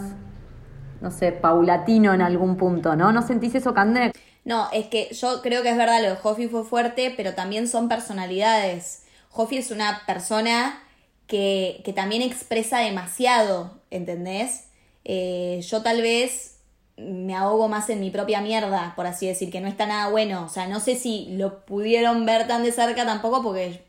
no 1.00 1.12
sé, 1.12 1.30
paulatino 1.30 2.12
en 2.12 2.20
algún 2.20 2.56
punto, 2.56 2.96
¿no? 2.96 3.12
¿No 3.12 3.22
sentís 3.22 3.54
eso, 3.54 3.72
Cande? 3.74 4.12
No, 4.44 4.68
es 4.72 4.88
que 4.88 5.08
yo 5.14 5.40
creo 5.40 5.62
que 5.62 5.70
es 5.70 5.76
verdad, 5.76 6.02
lo 6.02 6.10
de 6.10 6.16
Jofi 6.16 6.48
fue 6.48 6.64
fuerte, 6.64 7.14
pero 7.16 7.34
también 7.34 7.68
son 7.68 7.88
personalidades. 7.88 9.04
Jofi 9.30 9.58
es 9.58 9.70
una 9.70 10.02
persona 10.06 10.82
que, 11.28 11.80
que 11.84 11.92
también 11.92 12.22
expresa 12.22 12.80
demasiado, 12.80 13.80
¿entendés? 13.90 14.64
Eh, 15.04 15.60
yo 15.62 15.82
tal 15.82 16.02
vez 16.02 16.53
me 16.96 17.34
ahogo 17.34 17.68
más 17.68 17.90
en 17.90 18.00
mi 18.00 18.10
propia 18.10 18.40
mierda, 18.40 18.92
por 18.96 19.06
así 19.06 19.26
decir, 19.26 19.50
que 19.50 19.60
no 19.60 19.68
está 19.68 19.86
nada 19.86 20.10
bueno. 20.10 20.44
O 20.44 20.48
sea, 20.48 20.68
no 20.68 20.80
sé 20.80 20.96
si 20.96 21.34
lo 21.36 21.64
pudieron 21.64 22.24
ver 22.26 22.46
tan 22.46 22.62
de 22.62 22.72
cerca 22.72 23.04
tampoco 23.04 23.42
porque 23.42 23.82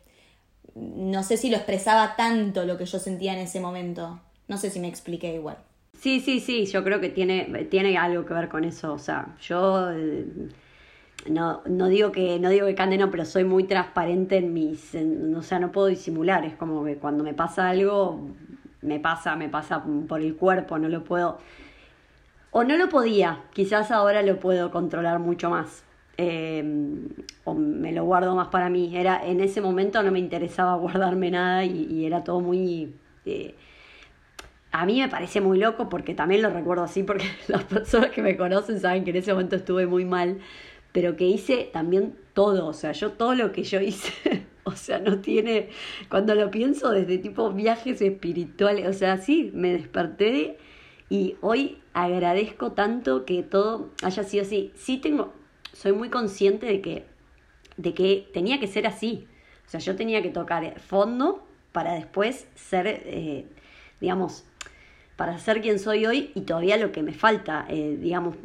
no 0.76 1.24
sé 1.24 1.38
si 1.38 1.50
lo 1.50 1.58
expresaba 1.58 2.16
tanto 2.16 2.66
lo 2.66 2.78
que 2.78 2.86
yo 2.86 3.00
sentía 3.00 3.34
en 3.34 3.40
ese 3.40 3.60
momento. 3.60 4.20
No 4.48 4.58
sé 4.58 4.70
si 4.70 4.80
me 4.80 4.88
expliqué 4.88 5.34
igual. 5.36 5.58
Sí, 6.00 6.20
sí, 6.20 6.40
sí, 6.40 6.66
yo 6.66 6.84
creo 6.84 7.00
que 7.00 7.10
tiene, 7.10 7.46
tiene 7.70 7.98
algo 7.98 8.26
que 8.26 8.34
ver 8.34 8.50
con 8.50 8.64
eso. 8.66 8.94
O 8.94 9.00
sea, 9.00 9.36
yo 9.42 9.92
eh, 9.92 10.26
no, 11.30 11.62
no 11.66 11.88
digo 11.88 12.12
que, 12.12 12.40
no 12.40 12.50
digo 12.50 12.68
que 12.68 12.76
cande 12.76 12.98
no, 12.98 13.10
pero 13.10 13.26
soy 13.26 13.44
muy 13.44 13.64
transparente 13.64 14.38
en 14.38 14.54
mis, 14.54 14.94
en- 14.96 15.34
o 15.36 15.42
sea, 15.42 15.60
no 15.60 15.72
puedo 15.72 15.88
disimular. 15.88 16.46
Es 16.46 16.56
como 16.56 16.84
que 16.84 16.98
cuando 16.98 17.24
me 17.24 17.34
pasa 17.34 17.70
algo, 17.70 18.20
me 18.82 19.00
pasa, 19.00 19.36
me 19.36 19.50
pasa 19.50 19.84
por 20.08 20.22
el 20.22 20.36
cuerpo, 20.36 20.78
no 20.78 20.90
lo 20.90 21.04
puedo. 21.04 21.40
O 22.58 22.64
no 22.64 22.78
lo 22.78 22.88
podía, 22.90 23.30
quizás 23.54 23.92
ahora 23.92 24.22
lo 24.22 24.40
puedo 24.40 24.72
controlar 24.72 25.20
mucho 25.20 25.50
más. 25.50 25.84
eh, 26.18 26.64
o 27.44 27.54
me 27.54 27.92
lo 27.92 28.06
guardo 28.06 28.36
más 28.36 28.48
para 28.48 28.70
mí. 28.70 28.96
Era, 28.96 29.26
en 29.26 29.42
ese 29.42 29.60
momento 29.62 30.02
no 30.04 30.12
me 30.12 30.20
interesaba 30.20 30.76
guardarme 30.86 31.32
nada 31.32 31.66
y, 31.66 31.86
y 31.92 32.06
era 32.06 32.24
todo 32.24 32.40
muy... 32.42 32.96
eh, 33.26 33.56
a 34.72 34.86
mí 34.86 35.00
me 35.02 35.08
parece 35.10 35.42
muy 35.42 35.58
loco 35.58 35.90
porque 35.90 36.14
también 36.14 36.42
lo 36.42 36.50
recuerdo 36.50 36.84
así 36.84 37.04
porque 37.04 37.26
las 37.48 37.64
personas 37.66 38.12
que 38.12 38.22
me 38.22 38.38
conocen 38.38 38.80
saben 38.80 39.04
que 39.04 39.12
en 39.12 39.18
ese 39.18 39.32
momento 39.34 39.56
estuve 39.56 39.86
muy 39.88 40.06
mal, 40.06 40.40
pero 40.92 41.16
que 41.16 41.26
hice 41.26 41.70
también 41.74 42.16
todo, 42.34 42.68
o 42.68 42.74
sea, 42.74 42.92
yo 42.94 43.12
todo 43.14 43.36
lo 43.36 43.52
que 43.52 43.64
yo 43.64 43.80
hice, 43.82 44.46
o 44.64 44.72
sea, 44.74 45.00
no 45.00 45.20
tiene, 45.22 45.70
cuando 46.10 46.36
lo 46.36 46.52
pienso 46.52 46.92
desde 46.92 47.18
tipo 47.18 47.52
viajes 47.52 48.02
espirituales, 48.02 48.88
o 48.88 48.94
sea, 48.94 49.18
sí, 49.18 49.52
me 49.54 49.74
desperté 49.74 50.58
y 51.10 51.36
hoy 51.42 51.80
agradezco 51.94 52.72
tanto 52.72 53.26
que 53.26 53.44
todo 53.44 53.92
haya 54.04 54.24
sido 54.24 54.44
así. 54.44 54.72
Sí 54.76 54.98
tengo, 54.98 55.34
soy 55.74 55.94
muy 55.94 56.10
consciente 56.10 56.66
de 56.66 56.82
que, 56.82 57.06
de 57.78 57.94
que 57.94 58.28
tenía 58.34 58.60
que 58.60 58.68
ser 58.68 58.88
así, 58.88 59.28
o 59.66 59.70
sea, 59.70 59.80
yo 59.80 59.96
tenía 59.96 60.22
que 60.22 60.30
tocar 60.30 60.80
fondo 60.80 61.46
para 61.72 61.94
después 61.94 62.48
ser, 62.56 62.88
eh, 62.88 63.46
digamos, 64.00 64.46
para 65.16 65.38
ser 65.38 65.62
quien 65.62 65.80
soy 65.80 66.06
hoy 66.06 66.32
y 66.36 66.42
todavía 66.42 66.78
lo 66.78 66.92
que 66.92 67.04
me 67.04 67.14
falta, 67.14 67.66
eh, 67.70 67.98
digamos, 68.00 68.36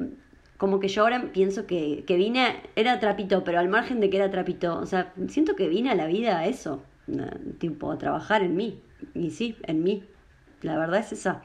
como 0.56 0.78
que 0.78 0.88
yo 0.88 1.02
ahora 1.02 1.30
pienso 1.32 1.66
que, 1.66 2.04
que 2.06 2.16
vine, 2.16 2.62
era 2.76 3.00
trapito, 3.00 3.44
pero 3.44 3.58
al 3.58 3.68
margen 3.68 4.00
de 4.00 4.10
que 4.10 4.18
era 4.18 4.30
trapito, 4.30 4.78
o 4.78 4.86
sea, 4.86 5.12
siento 5.28 5.56
que 5.56 5.68
vine 5.68 5.90
a 5.90 5.94
la 5.94 6.06
vida 6.06 6.38
a 6.38 6.46
eso, 6.46 6.82
eh, 7.08 7.30
tipo, 7.58 7.90
a 7.90 7.98
trabajar 7.98 8.42
en 8.42 8.56
mí, 8.56 8.82
y 9.14 9.30
sí, 9.30 9.56
en 9.62 9.82
mí, 9.82 10.04
la 10.62 10.76
verdad 10.78 11.00
es 11.00 11.12
esa. 11.12 11.42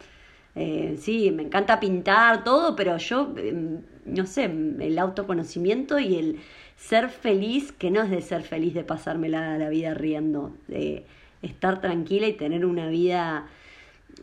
Eh, 0.56 0.96
sí, 1.00 1.32
me 1.32 1.44
encanta 1.44 1.80
pintar 1.80 2.44
todo, 2.44 2.76
pero 2.76 2.98
yo, 2.98 3.34
eh, 3.38 3.80
no 4.06 4.26
sé, 4.26 4.46
el 4.46 4.98
autoconocimiento 5.00 6.00
y 6.00 6.15
el 6.15 6.39
ser 6.78 7.10
feliz, 7.10 7.72
que 7.72 7.91
no 7.91 8.02
es 8.02 8.10
de 8.10 8.22
ser 8.22 8.41
feliz 8.41 8.74
de 8.74 8.84
pasarme 8.84 9.30
la, 9.30 9.70
vida 9.70 9.94
riendo, 9.94 10.54
de 10.68 11.06
estar 11.41 11.82
tranquila 11.82 12.28
y 12.28 12.34
tener 12.34 12.65
una 12.65 12.88
vida 12.88 13.48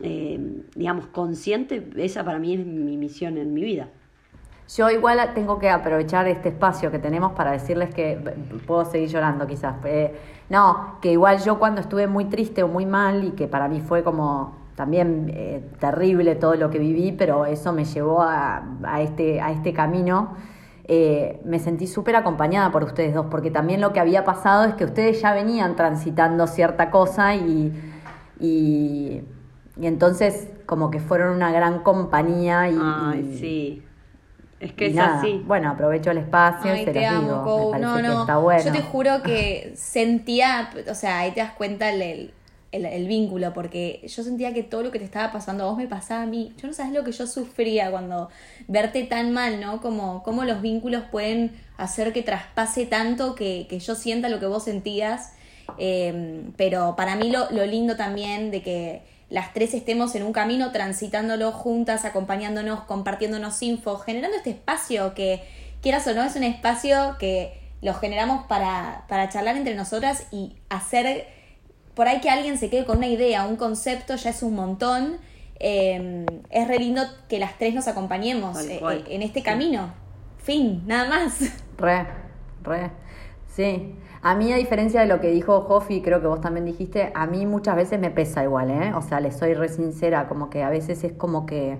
eh, 0.01 0.39
digamos, 0.75 1.05
consciente, 1.07 1.87
esa 1.97 2.23
para 2.23 2.39
mí 2.39 2.53
es 2.53 2.65
mi 2.65 2.97
misión 2.97 3.37
en 3.37 3.53
mi 3.53 3.61
vida. 3.61 3.87
Yo 4.75 4.89
igual 4.89 5.19
tengo 5.35 5.59
que 5.59 5.69
aprovechar 5.69 6.27
este 6.27 6.49
espacio 6.49 6.89
que 6.89 6.97
tenemos 6.97 7.33
para 7.33 7.51
decirles 7.51 7.93
que 7.93 8.17
puedo 8.65 8.85
seguir 8.85 9.09
llorando 9.09 9.45
quizás. 9.45 9.75
Eh, 9.85 10.15
no, 10.49 10.97
que 11.01 11.11
igual 11.11 11.43
yo 11.43 11.59
cuando 11.59 11.81
estuve 11.81 12.07
muy 12.07 12.25
triste 12.25 12.63
o 12.63 12.67
muy 12.67 12.85
mal 12.85 13.23
y 13.23 13.31
que 13.31 13.47
para 13.47 13.67
mí 13.67 13.81
fue 13.81 14.03
como 14.03 14.62
también 14.75 15.31
eh, 15.33 15.61
terrible 15.79 16.35
todo 16.35 16.55
lo 16.55 16.69
que 16.69 16.79
viví, 16.79 17.11
pero 17.11 17.45
eso 17.45 17.73
me 17.73 17.85
llevó 17.85 18.21
a, 18.21 18.63
a 18.83 19.01
este, 19.01 19.39
a 19.41 19.51
este 19.51 19.73
camino. 19.73 20.35
Eh, 20.85 21.39
me 21.45 21.59
sentí 21.59 21.87
súper 21.87 22.15
acompañada 22.15 22.71
por 22.71 22.83
ustedes 22.83 23.13
dos, 23.13 23.27
porque 23.31 23.51
también 23.51 23.79
lo 23.81 23.93
que 23.93 23.99
había 23.99 24.23
pasado 24.25 24.65
es 24.65 24.73
que 24.73 24.85
ustedes 24.85 25.21
ya 25.21 25.33
venían 25.33 25.75
transitando 25.75 26.45
cierta 26.47 26.91
cosa 26.91 27.35
y, 27.35 27.71
y, 28.39 29.21
y 29.79 29.85
entonces 29.87 30.47
como 30.65 30.91
que 30.91 30.99
fueron 30.99 31.35
una 31.35 31.51
gran 31.51 31.79
compañía 31.83 32.69
y, 32.69 32.77
Ay, 32.81 33.29
y- 33.33 33.37
sí. 33.37 33.83
Es 34.59 34.71
que 34.73 34.87
es 34.87 34.95
nada, 34.95 35.19
así. 35.19 35.43
Bueno, 35.45 35.69
aprovecho 35.69 36.11
el 36.11 36.19
espacio 36.19 36.73
y 36.73 36.85
se 36.85 36.93
te 36.93 37.01
los 37.01 37.11
amo, 37.11 37.43
digo. 37.43 37.71
Me 37.73 37.79
No, 37.79 37.95
que 37.97 38.01
no. 38.01 38.21
está 38.21 38.37
bueno. 38.37 38.63
Yo 38.63 38.71
te 38.71 38.81
juro 38.81 39.21
que 39.23 39.73
sentía, 39.75 40.69
o 40.89 40.95
sea, 40.95 41.19
ahí 41.19 41.31
te 41.31 41.41
das 41.41 41.51
cuenta 41.51 41.89
el, 41.89 42.01
el, 42.01 42.33
el- 42.73 42.85
el 42.85 43.07
vínculo, 43.07 43.53
porque 43.53 44.01
yo 44.07 44.23
sentía 44.23 44.53
que 44.53 44.63
todo 44.63 44.83
lo 44.83 44.91
que 44.91 44.99
te 44.99 45.05
estaba 45.05 45.31
pasando 45.31 45.63
a 45.63 45.67
vos 45.67 45.77
me 45.77 45.87
pasaba 45.87 46.23
a 46.23 46.25
mí. 46.25 46.53
Yo 46.57 46.67
no 46.67 46.73
sabes 46.73 46.91
lo 46.91 47.03
que 47.03 47.11
yo 47.11 47.27
sufría 47.27 47.91
cuando 47.91 48.29
verte 48.67 49.03
tan 49.03 49.31
mal, 49.31 49.61
¿no? 49.61 49.81
Como, 49.81 50.21
los 50.43 50.61
vínculos 50.61 51.03
pueden 51.11 51.51
hacer 51.77 52.11
que 52.11 52.21
traspase 52.21 52.85
tanto 52.85 53.35
que, 53.35 53.67
que 53.69 53.79
yo 53.79 53.95
sienta 53.95 54.29
lo 54.29 54.39
que 54.39 54.47
vos 54.47 54.63
sentías. 54.63 55.33
Eh, 55.77 56.43
pero 56.57 56.95
para 56.97 57.15
mí 57.15 57.29
lo, 57.31 57.49
lo 57.51 57.65
lindo 57.65 57.95
también 57.95 58.51
de 58.51 58.61
que 58.61 59.01
las 59.29 59.53
tres 59.53 59.73
estemos 59.73 60.13
en 60.15 60.23
un 60.23 60.33
camino 60.33 60.71
transitándolo 60.71 61.51
juntas, 61.51 62.03
acompañándonos, 62.03 62.81
compartiéndonos 62.81 63.61
info, 63.63 63.97
generando 63.97 64.37
este 64.37 64.51
espacio 64.51 65.13
que, 65.13 65.41
quieras 65.83 66.07
o 66.07 66.13
no, 66.15 66.23
es 66.23 66.35
un 66.35 66.43
espacio 66.43 67.17
que 67.19 67.59
lo 67.81 67.93
generamos 67.93 68.47
para, 68.47 69.03
para 69.09 69.27
charlar 69.29 69.57
entre 69.57 69.75
nosotras 69.75 70.25
y 70.31 70.53
hacer 70.69 71.27
por 71.95 72.07
ahí 72.07 72.21
que 72.21 72.29
alguien 72.29 72.57
se 72.57 72.69
quede 72.69 72.85
con 72.85 72.97
una 72.97 73.07
idea, 73.07 73.45
un 73.45 73.55
concepto, 73.55 74.15
ya 74.15 74.31
es 74.31 74.43
un 74.43 74.55
montón. 74.55 75.17
Eh, 75.59 76.25
es 76.49 76.67
re 76.67 76.79
lindo 76.79 77.03
que 77.29 77.39
las 77.39 77.57
tres 77.57 77.73
nos 77.73 77.87
acompañemos 77.87 78.59
eh, 78.65 78.81
eh, 78.83 79.03
en 79.07 79.21
este 79.21 79.43
camino. 79.43 79.93
Fin, 80.37 80.83
nada 80.85 81.07
más. 81.07 81.39
Re, 81.77 82.05
re. 82.63 82.91
Sí. 83.47 83.95
A 84.21 84.35
mí, 84.35 84.51
a 84.51 84.57
diferencia 84.57 85.01
de 85.01 85.07
lo 85.07 85.19
que 85.19 85.29
dijo 85.29 85.61
Jofi, 85.61 86.01
creo 86.01 86.21
que 86.21 86.27
vos 86.27 86.41
también 86.41 86.65
dijiste, 86.65 87.11
a 87.13 87.27
mí 87.27 87.45
muchas 87.45 87.75
veces 87.75 87.99
me 87.99 88.09
pesa 88.09 88.43
igual, 88.43 88.71
¿eh? 88.71 88.93
O 88.93 89.01
sea, 89.01 89.19
le 89.19 89.31
soy 89.31 89.53
re 89.53 89.67
sincera, 89.69 90.27
como 90.27 90.49
que 90.49 90.63
a 90.63 90.69
veces 90.69 91.03
es 91.03 91.13
como 91.13 91.45
que. 91.45 91.77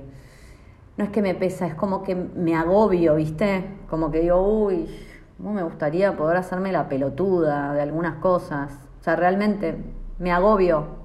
No 0.98 1.06
es 1.06 1.10
que 1.10 1.22
me 1.22 1.36
pesa, 1.36 1.66
es 1.68 1.74
como 1.74 2.04
que 2.04 2.16
me 2.16 2.56
agobio, 2.56 3.16
¿viste? 3.16 3.66
Como 3.90 4.12
que 4.12 4.20
digo, 4.20 4.42
uy, 4.42 4.88
no 5.40 5.52
me 5.52 5.64
gustaría 5.64 6.16
poder 6.16 6.38
hacerme 6.38 6.72
la 6.72 6.88
pelotuda 6.88 7.74
de 7.74 7.82
algunas 7.82 8.16
cosas. 8.16 8.74
O 9.00 9.04
sea, 9.04 9.16
realmente 9.16 9.76
me 10.20 10.32
agobio. 10.32 11.04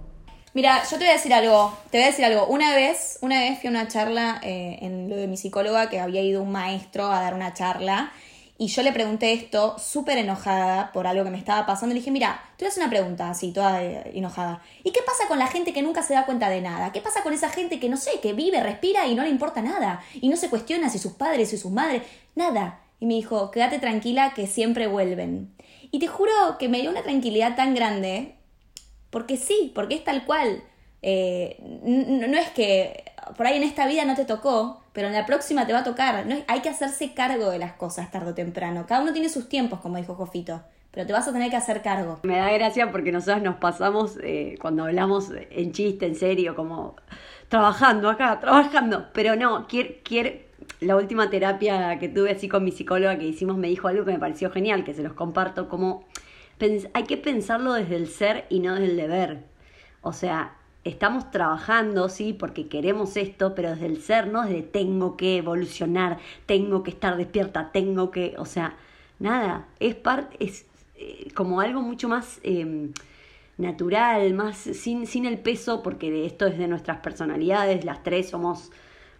Mira, 0.55 0.83
yo 0.85 0.90
te 0.90 1.05
voy 1.05 1.09
a 1.09 1.12
decir 1.12 1.35
algo, 1.35 1.77
te 1.90 1.99
voy 1.99 2.05
a 2.05 2.11
decir 2.11 2.25
algo. 2.25 2.47
Una 2.47 2.75
vez, 2.75 3.18
una 3.21 3.40
vez 3.40 3.61
fui 3.61 3.68
a 3.68 3.71
una 3.71 3.87
charla 3.88 4.40
eh, 4.42 4.79
en 4.83 5.09
lo 5.09 5.16
de 5.16 5.27
mi 5.27 5.37
psicóloga 5.37 5.88
que 5.88 6.01
había 6.01 6.23
ido 6.23 6.42
un 6.42 6.51
maestro 6.51 7.11
a 7.12 7.21
dar 7.21 7.35
una 7.35 7.55
charla 7.55 8.12
y 8.61 8.66
yo 8.66 8.83
le 8.83 8.92
pregunté 8.92 9.33
esto 9.35 9.79
súper 9.79 10.18
enojada 10.18 10.90
por 10.92 11.07
algo 11.07 11.23
que 11.23 11.31
me 11.31 11.38
estaba 11.38 11.64
pasando. 11.64 11.94
Le 11.94 12.01
dije, 12.01 12.11
mira, 12.11 12.42
a 12.61 12.66
hacer 12.66 12.83
una 12.83 12.90
pregunta 12.90 13.31
así, 13.31 13.53
toda 13.53 13.85
eh, 13.85 14.11
enojada. 14.14 14.61
¿Y 14.83 14.90
qué 14.90 15.01
pasa 15.07 15.29
con 15.29 15.38
la 15.38 15.47
gente 15.47 15.73
que 15.73 15.81
nunca 15.81 16.03
se 16.03 16.14
da 16.14 16.27
cuenta 16.27 16.51
de 16.51 16.61
nada? 16.61 16.90
¿Qué 16.90 17.01
pasa 17.01 17.23
con 17.23 17.33
esa 17.33 17.51
gente 17.51 17.79
que 17.79 17.88
no 17.88 17.97
sé, 17.97 18.18
que 18.21 18.33
vive, 18.33 18.61
respira 18.61 19.07
y 19.07 19.14
no 19.14 19.23
le 19.23 19.29
importa 19.29 19.62
nada? 19.62 20.03
Y 20.14 20.29
no 20.29 20.37
se 20.37 20.51
cuestiona 20.51 20.90
si 20.90 20.99
sus 20.99 21.12
padres, 21.12 21.51
si 21.51 21.57
sus 21.57 21.71
madres, 21.71 22.03
nada. 22.35 22.81
Y 22.99 23.07
me 23.07 23.14
dijo, 23.14 23.53
quédate 23.53 23.79
tranquila 23.79 24.35
que 24.35 24.49
siempre 24.49 24.88
vuelven. 24.88 25.55
Y 25.92 26.01
te 26.01 26.09
juro 26.09 26.33
que 26.59 26.68
me 26.68 26.81
dio 26.81 26.90
una 26.90 27.05
tranquilidad 27.05 27.55
tan 27.55 27.77
grande 27.77 28.38
porque 29.11 29.37
sí, 29.37 29.73
porque 29.75 29.97
es 29.97 30.05
tal 30.05 30.25
cual. 30.25 30.62
Eh, 31.01 31.57
no 31.85 32.37
es 32.37 32.51
que 32.51 33.05
por 33.37 33.47
ahí 33.47 33.57
en 33.57 33.62
esta 33.62 33.87
vida 33.87 34.05
no 34.05 34.16
te 34.16 34.25
tocó, 34.25 34.83
pero 34.92 35.09
en 35.09 35.14
la 35.14 35.27
próxima 35.27 35.66
te 35.66 35.73
va 35.73 35.81
a 35.81 35.85
tocar. 35.85 36.27
No 36.27 36.37
hay 36.47 36.61
que 36.61 36.68
hacerse 36.68 37.14
cargo 37.14 37.51
de 37.51 37.59
las 37.59 37.75
cosas 37.75 38.11
tarde 38.11 38.31
o 38.31 38.35
temprano. 38.35 38.87
Cada 38.87 39.03
uno 39.03 39.12
tiene 39.12 39.29
sus 39.29 39.49
tiempos, 39.49 39.81
como 39.81 39.97
dijo 39.97 40.14
Jofito, 40.14 40.62
pero 40.90 41.07
te 41.07 41.12
vas 41.12 41.29
a 41.29 41.33
tener 41.33 41.51
que 41.51 41.57
hacer 41.57 41.83
cargo. 41.83 42.18
Me 42.23 42.38
da 42.38 42.51
gracia 42.51 42.90
porque 42.90 43.12
nosotros 43.12 43.42
nos 43.42 43.57
pasamos 43.57 44.18
eh, 44.23 44.57
cuando 44.61 44.85
hablamos 44.85 45.31
en 45.51 45.73
chiste, 45.73 46.07
en 46.07 46.14
serio, 46.14 46.55
como 46.57 46.97
trabajando 47.49 48.09
acá, 48.11 48.40
trabajando. 48.40 49.07
Pero 49.12 49.37
no, 49.37 49.66
quiero, 49.68 49.94
quiero, 50.03 50.31
la 50.81 50.97
última 50.97 51.31
terapia 51.31 51.99
que 51.99 52.09
tuve 52.09 52.33
así 52.33 52.49
con 52.49 52.64
mi 52.64 52.73
psicóloga 52.73 53.18
que 53.18 53.25
hicimos 53.25 53.57
me 53.57 53.68
dijo 53.68 53.88
algo 53.88 54.05
que 54.05 54.12
me 54.12 54.18
pareció 54.18 54.51
genial, 54.51 54.85
que 54.85 54.94
se 54.94 55.03
los 55.03 55.12
comparto, 55.12 55.68
como 55.68 56.05
hay 56.94 57.05
que 57.05 57.16
pensarlo 57.16 57.73
desde 57.73 57.97
el 57.97 58.09
ser 58.09 58.47
y 58.49 58.61
no 58.61 58.75
desde 58.75 58.87
el 58.87 58.97
deber. 58.97 59.38
O 60.03 60.12
sea, 60.12 60.57
estamos 60.85 61.31
trabajando, 61.31 62.09
sí, 62.09 62.33
porque 62.33 62.68
queremos 62.68 63.16
esto, 63.16 63.55
pero 63.55 63.71
desde 63.71 63.87
el 63.87 64.01
ser, 64.03 64.29
no 64.29 64.42
desde 64.42 64.62
tengo 64.62 65.16
que 65.16 65.38
evolucionar, 65.38 66.18
tengo 66.47 66.83
que 66.83 66.90
estar 66.90 67.16
despierta, 67.16 67.71
tengo 67.73 68.11
que, 68.11 68.35
o 68.38 68.47
sea, 68.47 68.77
nada, 69.18 69.66
es 69.81 69.94
parte, 69.94 70.37
es 70.44 70.66
eh, 70.97 71.29
como 71.35 71.61
algo 71.61 71.83
mucho 71.83 72.09
más 72.09 72.40
eh, 72.42 72.90
natural, 73.59 74.35
más 74.35 74.57
sin, 74.57 75.07
sin 75.07 75.27
el 75.27 75.38
peso, 75.38 75.83
porque 75.83 76.27
esto 76.27 76.47
es 76.47 76.59
de 76.59 76.68
nuestras 76.68 76.99
personalidades, 76.99 77.85
las 77.85 78.03
tres 78.03 78.31
somos 78.31 78.71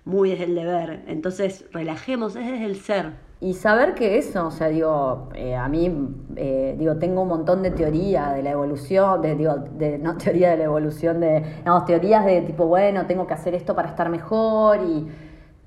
muy 0.05 0.31
desde 0.31 0.45
el 0.45 0.55
deber, 0.55 1.05
entonces 1.07 1.65
relajemos, 1.73 2.37
es 2.37 2.47
desde 2.47 2.65
el 2.65 2.81
ser. 2.81 3.28
Y 3.41 3.55
saber 3.55 3.95
que 3.95 4.19
eso, 4.19 4.49
o 4.49 4.51
sea, 4.51 4.67
digo, 4.67 5.29
eh, 5.35 5.55
a 5.55 5.69
mí, 5.69 5.93
eh, 6.35 6.75
digo, 6.77 6.97
tengo 6.97 7.23
un 7.23 7.29
montón 7.29 7.63
de 7.63 7.71
teoría 7.71 8.33
de 8.33 8.43
la 8.43 8.51
evolución, 8.51 9.23
de, 9.23 9.37
digo, 9.37 9.55
de, 9.55 9.97
no 9.99 10.17
teoría 10.19 10.51
de 10.51 10.57
la 10.57 10.65
evolución, 10.65 11.21
de, 11.21 11.45
no, 11.65 11.85
teorías 11.85 12.25
de 12.25 12.43
tipo, 12.43 12.67
bueno, 12.67 13.07
tengo 13.07 13.29
que 13.29 13.35
hacer 13.35 13.55
esto 13.55 13.77
para 13.77 13.91
estar 13.91 14.09
mejor 14.09 14.81
y, 14.83 15.07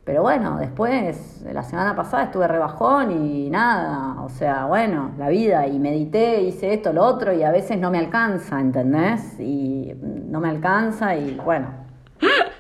pero 0.04 0.22
bueno, 0.22 0.58
después, 0.58 1.46
la 1.50 1.64
semana 1.64 1.96
pasada 1.96 2.24
estuve 2.24 2.46
rebajón 2.46 3.12
y 3.12 3.50
nada, 3.50 4.22
o 4.22 4.28
sea, 4.28 4.66
bueno, 4.66 5.12
la 5.18 5.30
vida, 5.30 5.66
y 5.66 5.80
medité, 5.80 6.42
hice 6.42 6.74
esto, 6.74 6.92
lo 6.92 7.06
otro, 7.06 7.32
y 7.32 7.44
a 7.44 7.52
veces 7.52 7.80
no 7.80 7.90
me 7.90 8.00
alcanza, 8.00 8.60
¿entendés? 8.60 9.40
Y 9.40 9.94
no 10.28 10.42
me 10.42 10.50
alcanza 10.50 11.16
y, 11.16 11.36
bueno, 11.36 11.68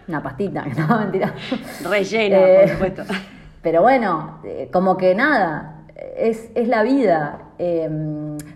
una 0.08 0.24
pastita, 0.24 0.66
no, 0.88 1.00
mentira. 1.00 1.34
Rellena, 1.84 2.38
Eh, 2.38 2.60
por 2.62 2.70
supuesto. 2.70 3.04
Pero 3.62 3.82
bueno, 3.82 4.40
eh, 4.44 4.70
como 4.72 4.98
que 4.98 5.14
nada, 5.16 5.86
es, 6.18 6.50
es 6.56 6.68
la 6.68 6.84
vida. 6.84 7.42
Eh, 7.60 7.90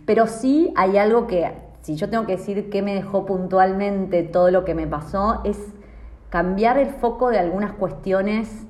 pero 0.05 0.27
sí 0.27 0.73
hay 0.75 0.97
algo 0.97 1.27
que, 1.27 1.51
si 1.81 1.95
yo 1.95 2.09
tengo 2.09 2.25
que 2.25 2.33
decir 2.33 2.69
qué 2.69 2.81
me 2.81 2.95
dejó 2.95 3.25
puntualmente 3.25 4.23
todo 4.23 4.51
lo 4.51 4.65
que 4.65 4.75
me 4.75 4.87
pasó, 4.87 5.41
es 5.43 5.57
cambiar 6.29 6.77
el 6.77 6.89
foco 6.89 7.29
de 7.29 7.39
algunas 7.39 7.73
cuestiones 7.73 8.65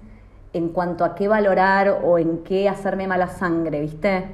en 0.54 0.70
cuanto 0.70 1.04
a 1.04 1.16
qué 1.16 1.28
valorar 1.28 2.02
o 2.04 2.18
en 2.18 2.40
qué 2.44 2.70
hacerme 2.70 3.08
mala 3.08 3.28
sangre, 3.28 3.82
¿viste? 3.82 4.26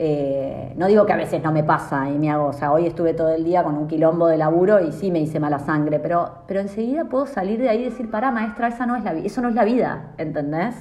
Eh, 0.00 0.74
no 0.76 0.86
digo 0.86 1.04
que 1.06 1.12
a 1.12 1.16
veces 1.16 1.42
no 1.42 1.50
me 1.50 1.64
pasa 1.64 2.08
y 2.08 2.18
me 2.18 2.30
hago, 2.30 2.46
o 2.46 2.52
sea, 2.52 2.70
hoy 2.70 2.86
estuve 2.86 3.14
todo 3.14 3.30
el 3.30 3.42
día 3.42 3.64
con 3.64 3.76
un 3.76 3.88
quilombo 3.88 4.28
de 4.28 4.36
laburo 4.36 4.78
y 4.78 4.92
sí 4.92 5.10
me 5.10 5.18
hice 5.18 5.40
mala 5.40 5.58
sangre, 5.58 5.98
pero, 5.98 6.42
pero 6.46 6.60
enseguida 6.60 7.06
puedo 7.06 7.26
salir 7.26 7.58
de 7.58 7.68
ahí 7.68 7.80
y 7.80 7.84
decir, 7.86 8.08
pará, 8.08 8.30
maestra, 8.30 8.68
esa 8.68 8.86
no 8.86 8.94
es 8.94 9.02
la, 9.02 9.12
eso 9.14 9.40
no 9.40 9.48
es 9.48 9.56
la 9.56 9.64
vida, 9.64 10.12
¿entendés? 10.18 10.76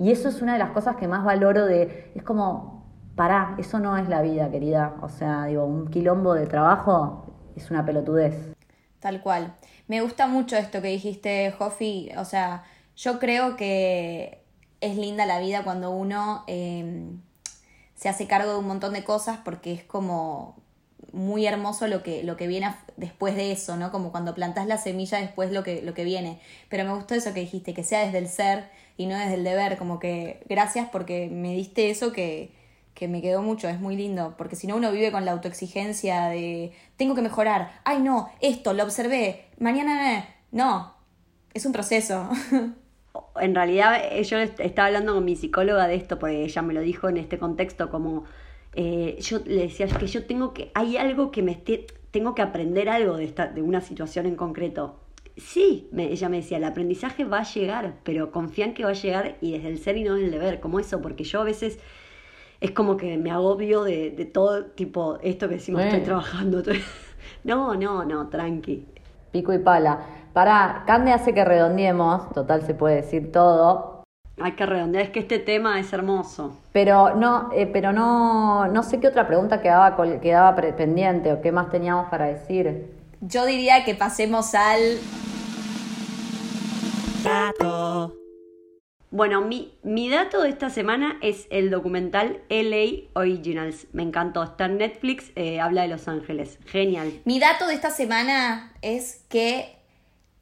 Y 0.00 0.10
eso 0.10 0.30
es 0.30 0.40
una 0.40 0.54
de 0.54 0.58
las 0.58 0.70
cosas 0.70 0.96
que 0.96 1.06
más 1.06 1.24
valoro 1.26 1.66
de, 1.66 2.10
es 2.14 2.22
como, 2.22 2.86
pará, 3.16 3.54
eso 3.58 3.78
no 3.80 3.98
es 3.98 4.08
la 4.08 4.22
vida, 4.22 4.50
querida. 4.50 4.96
O 5.02 5.10
sea, 5.10 5.44
digo, 5.44 5.66
un 5.66 5.88
quilombo 5.88 6.32
de 6.32 6.46
trabajo 6.46 7.26
es 7.54 7.70
una 7.70 7.84
pelotudez. 7.84 8.34
Tal 8.98 9.20
cual. 9.20 9.54
Me 9.88 10.00
gusta 10.00 10.26
mucho 10.26 10.56
esto 10.56 10.80
que 10.80 10.88
dijiste, 10.88 11.52
Jofi. 11.52 12.12
O 12.16 12.24
sea, 12.24 12.64
yo 12.96 13.18
creo 13.18 13.56
que 13.56 14.42
es 14.80 14.96
linda 14.96 15.26
la 15.26 15.38
vida 15.38 15.64
cuando 15.64 15.90
uno 15.90 16.44
eh, 16.46 17.10
se 17.94 18.08
hace 18.08 18.26
cargo 18.26 18.52
de 18.52 18.58
un 18.58 18.68
montón 18.68 18.94
de 18.94 19.04
cosas 19.04 19.40
porque 19.44 19.74
es 19.74 19.84
como 19.84 20.56
muy 21.12 21.46
hermoso 21.46 21.86
lo 21.86 22.02
que, 22.02 22.22
lo 22.22 22.36
que 22.36 22.46
viene 22.46 22.74
después 22.96 23.34
de 23.36 23.52
eso, 23.52 23.76
¿no? 23.76 23.90
Como 23.90 24.10
cuando 24.10 24.34
plantas 24.34 24.66
la 24.66 24.78
semilla 24.78 25.18
después 25.18 25.52
lo 25.52 25.62
que, 25.62 25.82
lo 25.82 25.94
que 25.94 26.04
viene. 26.04 26.40
Pero 26.68 26.84
me 26.84 26.94
gustó 26.94 27.14
eso 27.14 27.34
que 27.34 27.40
dijiste, 27.40 27.74
que 27.74 27.84
sea 27.84 28.04
desde 28.04 28.18
el 28.18 28.28
ser 28.28 28.68
y 28.96 29.06
no 29.06 29.18
desde 29.18 29.34
el 29.34 29.44
deber, 29.44 29.76
como 29.78 29.98
que 29.98 30.42
gracias 30.48 30.88
porque 30.90 31.28
me 31.30 31.54
diste 31.54 31.90
eso 31.90 32.12
que, 32.12 32.52
que 32.94 33.08
me 33.08 33.22
quedó 33.22 33.42
mucho, 33.42 33.68
es 33.68 33.80
muy 33.80 33.96
lindo, 33.96 34.34
porque 34.36 34.56
si 34.56 34.66
no 34.66 34.76
uno 34.76 34.92
vive 34.92 35.10
con 35.10 35.24
la 35.24 35.32
autoexigencia 35.32 36.26
de 36.26 36.72
tengo 36.96 37.14
que 37.14 37.22
mejorar, 37.22 37.80
ay 37.84 38.00
no, 38.00 38.30
esto 38.40 38.74
lo 38.74 38.84
observé, 38.84 39.46
mañana 39.58 40.28
no, 40.52 40.94
es 41.54 41.66
un 41.66 41.72
proceso. 41.72 42.28
En 43.40 43.56
realidad 43.56 44.00
eh, 44.12 44.22
yo 44.22 44.38
estaba 44.38 44.86
hablando 44.86 45.14
con 45.14 45.24
mi 45.24 45.34
psicóloga 45.34 45.88
de 45.88 45.96
esto, 45.96 46.20
porque 46.20 46.44
ella 46.44 46.62
me 46.62 46.74
lo 46.74 46.80
dijo 46.80 47.08
en 47.08 47.16
este 47.16 47.38
contexto, 47.38 47.90
como 47.90 48.24
eh, 48.74 49.16
yo 49.20 49.38
le 49.44 49.62
decía 49.62 49.86
que 49.86 50.06
yo 50.06 50.24
tengo 50.26 50.52
que, 50.52 50.70
hay 50.74 50.96
algo 50.96 51.30
que 51.30 51.42
me 51.42 51.52
esté, 51.52 51.86
tengo 52.10 52.34
que 52.34 52.42
aprender 52.42 52.88
algo 52.88 53.16
de, 53.16 53.24
esta, 53.24 53.46
de 53.46 53.62
una 53.62 53.80
situación 53.80 54.26
en 54.26 54.36
concreto. 54.36 54.96
Sí, 55.36 55.88
ella 55.96 56.28
me 56.28 56.36
decía, 56.38 56.58
el 56.58 56.64
aprendizaje 56.64 57.24
va 57.24 57.38
a 57.38 57.44
llegar, 57.44 57.94
pero 58.04 58.30
confían 58.30 58.74
que 58.74 58.84
va 58.84 58.90
a 58.90 58.94
llegar 58.94 59.36
y 59.40 59.52
desde 59.52 59.68
el 59.68 59.78
ser 59.78 59.96
y 59.96 60.04
no 60.04 60.14
desde 60.14 60.26
el 60.26 60.32
deber, 60.32 60.60
como 60.60 60.78
eso, 60.78 61.00
porque 61.00 61.24
yo 61.24 61.40
a 61.40 61.44
veces 61.44 61.78
es 62.60 62.72
como 62.72 62.96
que 62.96 63.16
me 63.16 63.30
agobio 63.30 63.84
de, 63.84 64.30
todo 64.32 64.66
tipo, 64.66 65.18
esto 65.22 65.48
que 65.48 65.54
decimos, 65.54 65.82
estoy 65.82 66.00
trabajando. 66.00 66.62
no, 67.44 67.74
no, 67.74 68.04
no, 68.04 68.28
tranqui. 68.28 68.86
Pico 69.32 69.52
y 69.54 69.58
pala. 69.58 70.06
Para, 70.32 70.84
Cande 70.86 71.12
hace 71.12 71.32
que 71.32 71.44
redondeemos, 71.44 72.30
total 72.32 72.62
se 72.62 72.74
puede 72.74 72.96
decir 72.96 73.32
todo. 73.32 73.99
Hay 74.42 74.52
que 74.52 74.66
redondear, 74.66 75.04
es 75.04 75.10
que 75.10 75.20
este 75.20 75.38
tema 75.38 75.78
es 75.78 75.92
hermoso. 75.92 76.56
Pero 76.72 77.14
no, 77.14 77.50
eh, 77.52 77.66
pero 77.66 77.92
no, 77.92 78.66
no 78.68 78.82
sé 78.82 79.00
qué 79.00 79.08
otra 79.08 79.26
pregunta 79.26 79.60
quedaba, 79.60 79.96
quedaba 80.20 80.56
pendiente 80.56 81.32
o 81.32 81.40
qué 81.42 81.52
más 81.52 81.70
teníamos 81.70 82.08
para 82.08 82.26
decir. 82.26 82.86
Yo 83.20 83.44
diría 83.44 83.84
que 83.84 83.94
pasemos 83.94 84.54
al 84.54 84.98
dato. 87.22 88.16
Bueno, 89.10 89.40
mi, 89.40 89.76
mi 89.82 90.08
dato 90.08 90.42
de 90.42 90.50
esta 90.50 90.70
semana 90.70 91.18
es 91.20 91.48
el 91.50 91.68
documental 91.70 92.40
LA 92.48 93.10
Originals. 93.14 93.88
Me 93.92 94.04
encantó. 94.04 94.42
Está 94.42 94.66
en 94.66 94.78
Netflix, 94.78 95.32
eh, 95.34 95.60
habla 95.60 95.82
de 95.82 95.88
Los 95.88 96.06
Ángeles. 96.06 96.58
Genial. 96.64 97.12
Mi 97.24 97.40
dato 97.40 97.66
de 97.66 97.74
esta 97.74 97.90
semana 97.90 98.72
es 98.82 99.24
que 99.28 99.76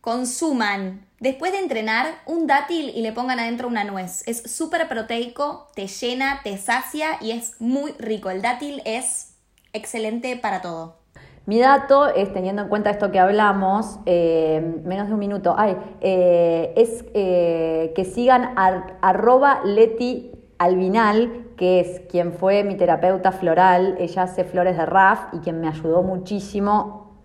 consuman 0.03 1.08
después 1.21 1.53
de 1.53 1.59
entrenar 1.59 2.07
un 2.27 2.47
dátil 2.47 2.91
y 2.95 3.03
le 3.03 3.13
pongan 3.13 3.41
adentro 3.41 3.69
una 3.69 3.85
nuez. 3.85 4.27
Es 4.27 4.43
súper 4.51 4.89
proteico, 4.89 5.69
te 5.75 5.87
llena, 5.87 6.41
te 6.43 6.57
sacia 6.59 7.19
y 7.21 7.33
es 7.33 7.61
muy 7.61 7.93
rico. 7.99 8.31
El 8.31 8.43
dátil 8.43 8.83
es 8.85 9.37
excelente 9.73 10.37
para 10.37 10.63
todo. 10.63 10.99
Mi 11.47 11.59
dato 11.59 12.09
es, 12.09 12.31
teniendo 12.35 12.61
en 12.61 12.69
cuenta 12.69 12.91
esto 12.91 13.11
que 13.11 13.19
hablamos, 13.19 14.01
eh, 14.05 14.83
menos 14.85 15.09
de 15.09 15.15
un 15.15 15.19
minuto, 15.19 15.55
ay, 15.57 15.79
eh, 16.03 16.75
es 16.77 17.07
eh, 17.15 17.95
que 17.97 18.05
sigan 18.05 18.53
arroba 19.01 19.63
Leti 19.65 20.31
Albinal, 20.59 21.47
que 21.57 21.81
es 21.81 22.01
quien 22.11 22.35
fue 22.35 22.65
mi 22.65 22.77
terapeuta 22.77 23.33
floral, 23.33 23.97
ella 23.99 24.25
hace 24.25 24.45
flores 24.45 24.77
de 24.77 24.85
RAF 24.85 25.33
y 25.33 25.39
quien 25.39 25.59
me 25.59 25.69
ayudó 25.69 26.03
muchísimo 26.03 27.17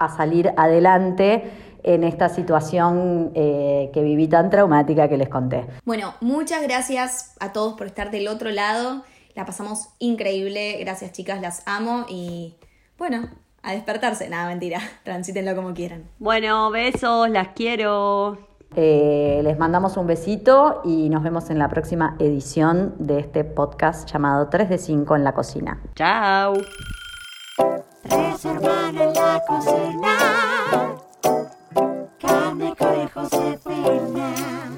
a 0.00 0.08
salir 0.08 0.52
adelante 0.56 1.48
en 1.82 2.04
esta 2.04 2.28
situación 2.28 3.32
que 3.34 4.02
viví 4.02 4.28
tan 4.28 4.50
traumática 4.50 5.08
que 5.08 5.16
les 5.16 5.28
conté. 5.28 5.66
Bueno, 5.84 6.14
muchas 6.20 6.62
gracias 6.62 7.34
a 7.40 7.52
todos 7.52 7.74
por 7.74 7.86
estar 7.86 8.10
del 8.10 8.28
otro 8.28 8.50
lado. 8.50 9.02
La 9.34 9.46
pasamos 9.46 9.88
increíble. 9.98 10.76
Gracias 10.80 11.12
chicas, 11.12 11.40
las 11.40 11.62
amo 11.66 12.04
y 12.08 12.56
bueno, 12.98 13.30
a 13.62 13.72
despertarse. 13.72 14.28
Nada, 14.28 14.48
mentira. 14.48 14.80
Transítenlo 15.04 15.54
como 15.54 15.74
quieran. 15.74 16.04
Bueno, 16.18 16.70
besos, 16.70 17.30
las 17.30 17.48
quiero. 17.48 18.38
Eh, 18.76 19.40
les 19.42 19.58
mandamos 19.58 19.96
un 19.96 20.06
besito 20.06 20.80
y 20.84 21.08
nos 21.08 21.24
vemos 21.24 21.50
en 21.50 21.58
la 21.58 21.68
próxima 21.68 22.14
edición 22.20 22.94
de 22.98 23.18
este 23.18 23.42
podcast 23.42 24.08
llamado 24.08 24.48
3 24.48 24.68
de 24.68 24.78
5 24.78 25.16
en 25.16 25.24
la 25.24 25.34
cocina. 25.34 25.80
Chao. 25.96 26.54
en 28.04 29.14
la 29.14 29.42
cocina 29.46 31.09
me 32.60 32.74
cae 32.74 33.08
Josefina. 33.14 34.69